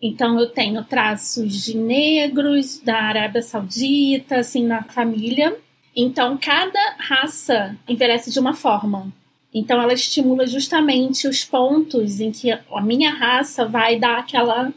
[0.00, 5.56] Então eu tenho traços de negros da Arábia Saudita, assim, na família.
[5.94, 9.12] Então cada raça envelhece de uma forma.
[9.54, 14.72] Então ela estimula justamente os pontos em que a minha raça vai dar aquela,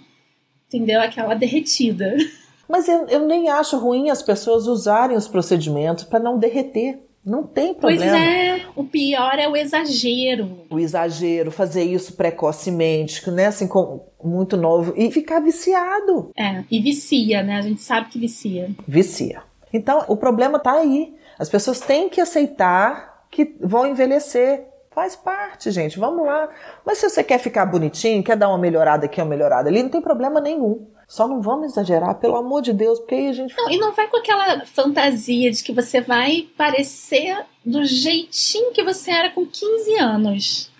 [0.67, 1.01] entendeu?
[1.01, 2.15] Aquela derretida.
[2.69, 6.99] Mas eu, eu nem acho ruim as pessoas usarem os procedimentos para não derreter.
[7.25, 8.03] Não tem problema.
[8.03, 10.65] Pois é, o pior é o exagero.
[10.69, 13.47] O exagero, fazer isso precocemente, né?
[13.47, 14.93] Assim, com, muito novo.
[14.95, 16.31] E ficar viciado.
[16.37, 17.57] É, e vicia, né?
[17.57, 18.69] A gente sabe que vicia.
[18.87, 19.41] Vicia.
[19.73, 21.13] Então, o problema tá aí.
[21.37, 24.67] As pessoas têm que aceitar que vão envelhecer.
[24.89, 25.99] Faz parte, gente.
[25.99, 26.49] Vamos lá.
[26.83, 29.91] Mas se você quer ficar bonitinho, quer dar uma melhorada aqui, uma melhorada ali, não
[29.91, 30.87] tem problema nenhum.
[31.07, 33.55] Só não vamos exagerar, pelo amor de Deus, porque aí a gente.
[33.55, 38.83] Não, e não vai com aquela fantasia de que você vai parecer do jeitinho que
[38.83, 40.71] você era com 15 anos.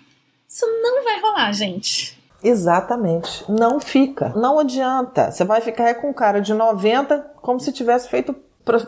[0.48, 2.18] Isso não vai rolar, gente.
[2.42, 3.44] Exatamente.
[3.48, 4.30] Não fica.
[4.30, 5.30] Não adianta.
[5.30, 8.34] Você vai ficar com cara de 90 como se tivesse feito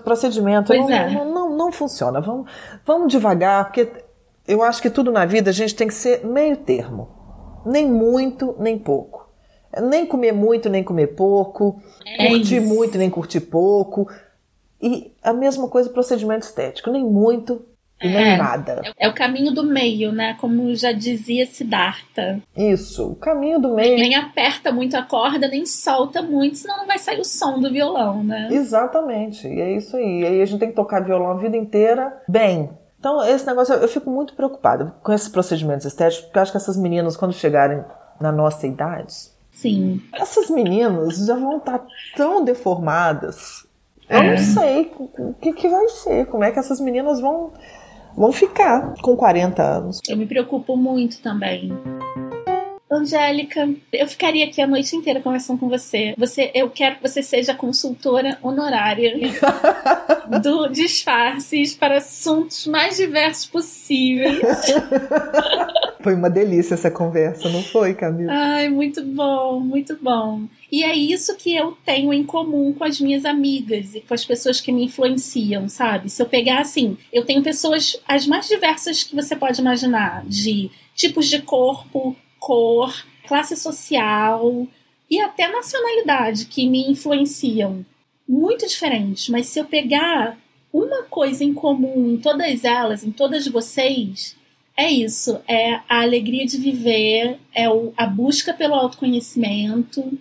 [0.03, 0.73] procedimento.
[0.73, 1.11] Não, é.
[1.11, 2.21] não, não, não funciona.
[2.21, 2.51] Vamos,
[2.85, 3.89] vamos devagar, porque
[4.47, 7.09] eu acho que tudo na vida a gente tem que ser meio termo.
[7.65, 9.29] Nem muito, nem pouco.
[9.81, 11.81] Nem comer muito, nem comer pouco.
[12.05, 12.75] É curtir isso.
[12.75, 14.09] muito, nem curtir pouco.
[14.83, 16.91] E a mesma coisa procedimento estético.
[16.91, 17.65] Nem muito
[18.03, 18.37] e nem É.
[18.37, 18.83] nada.
[18.99, 20.37] É o caminho do meio, né?
[20.41, 22.41] Como já dizia Siddhartha.
[22.57, 23.11] Isso.
[23.13, 23.97] O caminho do meio.
[23.99, 27.71] Nem aperta muito a corda, nem solta muito, senão não vai sair o som do
[27.71, 28.49] violão, né?
[28.51, 29.47] Exatamente.
[29.47, 30.21] E é isso aí.
[30.23, 32.71] E aí a gente tem que tocar violão a vida inteira bem.
[32.99, 36.53] Então, esse negócio, eu eu fico muito preocupada com esses procedimentos estéticos, porque eu acho
[36.53, 37.83] que essas meninas, quando chegarem
[38.21, 39.15] na nossa idade,
[39.51, 40.03] Sim.
[40.13, 41.83] essas meninas já vão estar
[42.15, 43.67] tão deformadas.
[44.09, 44.31] Eu É.
[44.33, 47.53] não sei o que, que vai ser, como é que essas meninas vão,
[48.17, 50.01] vão ficar com 40 anos.
[50.09, 51.73] Eu me preocupo muito também.
[52.91, 56.13] Angélica, eu ficaria aqui a noite inteira conversando com você.
[56.19, 59.15] Você, eu quero que você seja consultora honorária
[60.43, 64.41] do disfarces para assuntos mais diversos possíveis.
[66.03, 68.33] Foi uma delícia essa conversa, não foi, Camila?
[68.33, 70.45] Ai, muito bom, muito bom.
[70.71, 74.25] E é isso que eu tenho em comum com as minhas amigas e com as
[74.25, 76.09] pessoas que me influenciam, sabe?
[76.09, 80.71] Se eu pegar assim, eu tenho pessoas as mais diversas que você pode imaginar, de
[80.95, 84.67] tipos de corpo, cor, classe social
[85.11, 87.85] e até nacionalidade que me influenciam.
[88.29, 90.39] Muito diferentes, mas se eu pegar
[90.73, 94.37] uma coisa em comum em todas elas, em todas vocês,
[94.77, 97.65] é isso, é a alegria de viver, é
[97.97, 100.17] a busca pelo autoconhecimento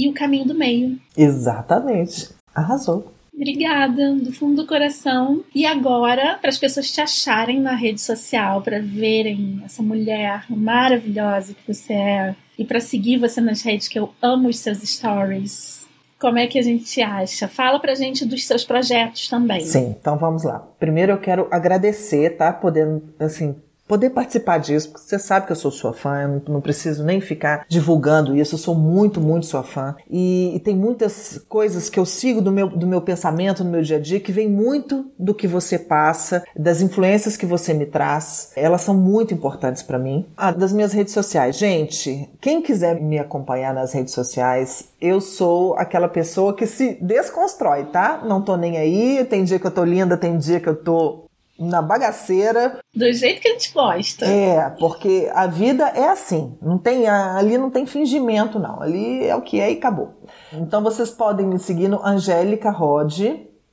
[0.00, 0.98] e o caminho do meio.
[1.16, 2.30] Exatamente.
[2.54, 3.12] Arrasou.
[3.34, 5.42] Obrigada, do fundo do coração.
[5.54, 11.54] E agora, para as pessoas te acharem na rede social, para verem essa mulher maravilhosa
[11.54, 15.88] que você é, e para seguir você nas redes, que eu amo os seus stories.
[16.18, 17.48] Como é que a gente te acha?
[17.48, 19.62] Fala pra gente dos seus projetos também.
[19.62, 20.58] Sim, então vamos lá.
[20.78, 22.52] Primeiro eu quero agradecer, tá?
[22.52, 23.56] Podendo, assim,
[23.90, 27.20] poder participar disso, porque você sabe que eu sou sua fã, eu não, preciso nem
[27.20, 29.96] ficar divulgando isso, eu sou muito, muito sua fã.
[30.08, 33.82] E, e tem muitas coisas que eu sigo do meu, do meu pensamento, no meu
[33.82, 37.84] dia a dia, que vem muito do que você passa, das influências que você me
[37.84, 38.52] traz.
[38.54, 40.24] Elas são muito importantes para mim.
[40.36, 41.56] Ah, das minhas redes sociais.
[41.56, 47.86] Gente, quem quiser me acompanhar nas redes sociais, eu sou aquela pessoa que se desconstrói,
[47.86, 48.22] tá?
[48.24, 51.24] Não tô nem aí, tem dia que eu tô linda, tem dia que eu tô
[51.60, 52.78] na bagaceira.
[52.94, 54.24] Do jeito que a gente gosta.
[54.24, 56.56] É, porque a vida é assim.
[56.62, 58.80] Não tem ali não tem fingimento não.
[58.80, 60.14] Ali é o que é e acabou.
[60.52, 63.20] Então vocês podem me seguir no Angélica Rod.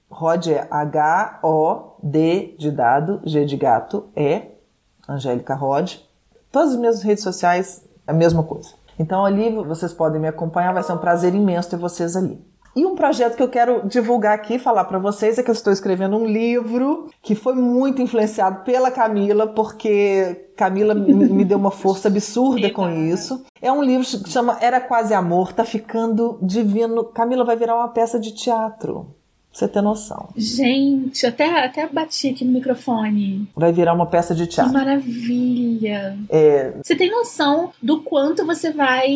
[0.09, 4.41] Rod é H O D de dado, G de gato, E.
[5.07, 5.95] Angélica Rod.
[6.51, 8.69] Todas as minhas redes sociais é a mesma coisa.
[8.99, 12.43] Então ali vocês podem me acompanhar, vai ser um prazer imenso ter vocês ali.
[12.77, 15.73] E um projeto que eu quero divulgar aqui, falar para vocês, é que eu estou
[15.73, 22.07] escrevendo um livro que foi muito influenciado pela Camila, porque Camila me deu uma força
[22.07, 23.43] absurda com isso.
[23.59, 27.03] É um livro que chama Era Quase Amor, tá ficando divino.
[27.05, 29.07] Camila vai virar uma peça de teatro.
[29.49, 30.29] Pra você ter noção.
[30.35, 33.49] Gente, até, até bati aqui no microfone.
[33.55, 34.71] Vai virar uma peça de Que teatro.
[34.73, 36.15] maravilha.
[36.29, 39.07] É, Você tem noção do quanto você vai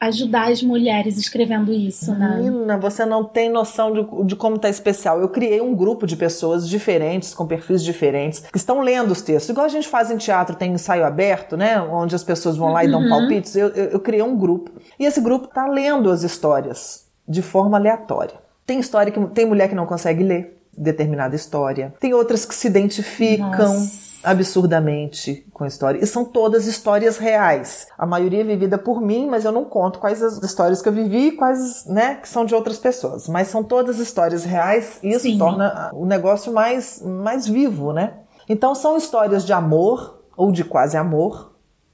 [0.00, 2.38] ajudar as mulheres escrevendo isso, né?
[2.40, 5.20] Menina, você não tem noção de, de como tá especial.
[5.20, 9.50] Eu criei um grupo de pessoas diferentes, com perfis diferentes, que estão lendo os textos.
[9.50, 11.80] Igual a gente faz em teatro, tem ensaio aberto, né?
[11.82, 13.08] Onde as pessoas vão lá e dão Uhum.
[13.10, 13.54] palpites.
[13.54, 14.70] Eu, eu, eu criei um grupo.
[14.98, 18.34] E esse grupo tá lendo as histórias de forma aleatória.
[18.64, 21.92] Tem história que tem mulher que não consegue ler determinada história.
[22.00, 24.09] Tem outras que se identificam Nossa.
[24.22, 26.02] Absurdamente com história.
[26.02, 27.86] E são todas histórias reais.
[27.96, 30.92] A maioria é vivida por mim, mas eu não conto quais as histórias que eu
[30.92, 33.28] vivi e quais, né, que são de outras pessoas.
[33.28, 35.38] Mas são todas histórias reais e isso Sim.
[35.38, 38.14] torna o negócio mais, mais vivo, né?
[38.48, 41.52] Então são histórias de amor ou de quase amor,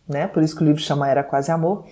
[0.08, 0.26] né?
[0.26, 1.84] Por isso que o livro chama Era Quase Amor,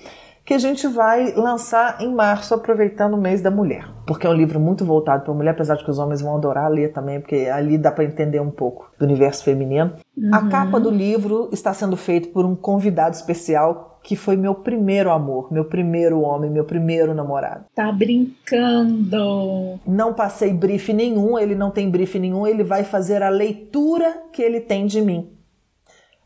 [0.44, 3.88] que a gente vai lançar em março, aproveitando o mês da mulher.
[4.06, 6.36] Porque é um livro muito voltado para a mulher, apesar de que os homens vão
[6.36, 9.92] adorar ler também, porque ali dá para entender um pouco do universo feminino.
[10.16, 10.34] Uhum.
[10.34, 15.10] A capa do livro está sendo feita por um convidado especial que foi meu primeiro
[15.10, 17.64] amor, meu primeiro homem, meu primeiro namorado.
[17.74, 19.80] Tá brincando.
[19.86, 24.42] Não passei brief nenhum, ele não tem brief nenhum, ele vai fazer a leitura que
[24.42, 25.30] ele tem de mim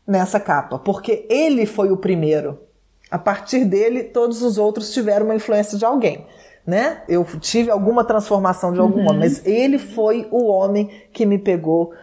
[0.05, 2.68] nessa capa, porque ele foi o primeiro.
[3.09, 6.25] A partir dele, todos os outros tiveram uma influência de alguém.
[6.65, 7.01] Né?
[7.07, 9.07] Eu tive alguma transformação de algum uhum.
[9.07, 11.93] homem, mas ele foi o homem que me pegou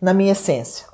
[0.00, 0.86] na minha essência.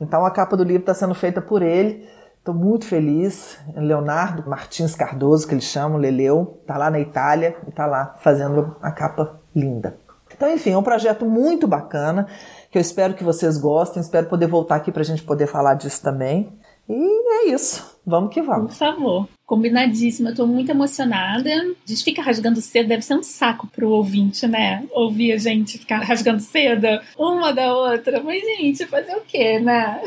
[0.00, 2.08] Então a capa do livro está sendo feita por ele
[2.44, 3.58] Estou muito feliz.
[3.74, 8.76] Leonardo Martins Cardoso, que eles chamam, Leleu, está lá na Itália e está lá fazendo
[8.82, 9.96] a capa linda.
[10.30, 12.26] Então, enfim, é um projeto muito bacana
[12.70, 14.02] que eu espero que vocês gostem.
[14.02, 16.52] Espero poder voltar aqui para a gente poder falar disso também.
[16.88, 17.98] E é isso.
[18.06, 18.72] Vamos que vamos.
[18.72, 19.28] Por favor.
[19.46, 20.30] Combinadíssima.
[20.30, 21.50] Eu tô muito emocionada.
[21.50, 24.86] A gente fica rasgando cedo, deve ser um saco pro ouvinte, né?
[24.92, 26.86] Ouvir a gente ficar rasgando cedo,
[27.18, 28.22] uma da outra.
[28.22, 30.00] Mas, gente, fazer o quê, né?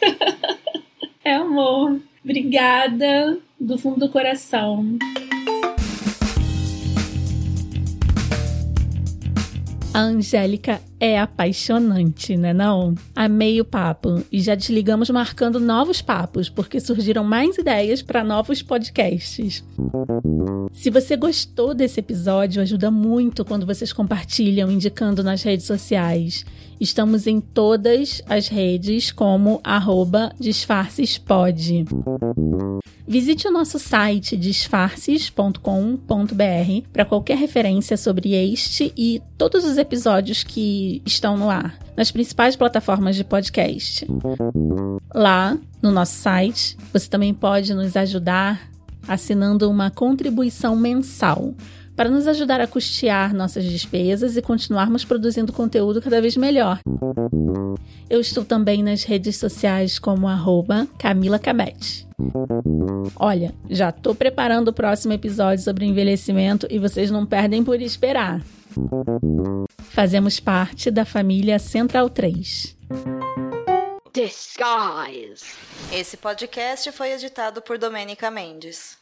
[1.24, 2.00] É amor.
[2.22, 4.96] Obrigada do fundo do coração.
[9.92, 12.94] A Angélica é apaixonante, né não?
[13.14, 18.62] Amei o papo e já desligamos marcando novos papos, porque surgiram mais ideias para novos
[18.62, 19.64] podcasts.
[20.72, 26.44] Se você gostou desse episódio, ajuda muito quando vocês compartilham, indicando nas redes sociais.
[26.80, 29.60] Estamos em todas as redes como
[30.38, 31.84] disfarcespod.
[33.06, 41.00] Visite o nosso site disfarces.com.br para qualquer referência sobre este e todos os episódios que
[41.06, 44.06] estão no ar, nas principais plataformas de podcast.
[45.14, 48.68] Lá, no nosso site, você também pode nos ajudar
[49.06, 51.54] assinando uma contribuição mensal
[51.96, 56.78] para nos ajudar a custear nossas despesas e continuarmos produzindo conteúdo cada vez melhor.
[58.08, 62.06] Eu estou também nas redes sociais como arroba Camila Cabete.
[63.16, 68.42] Olha, já estou preparando o próximo episódio sobre envelhecimento e vocês não perdem por esperar.
[69.78, 72.76] Fazemos parte da família Central 3.
[74.12, 75.44] Disguise.
[75.92, 78.98] Esse podcast foi editado por Domênica Mendes.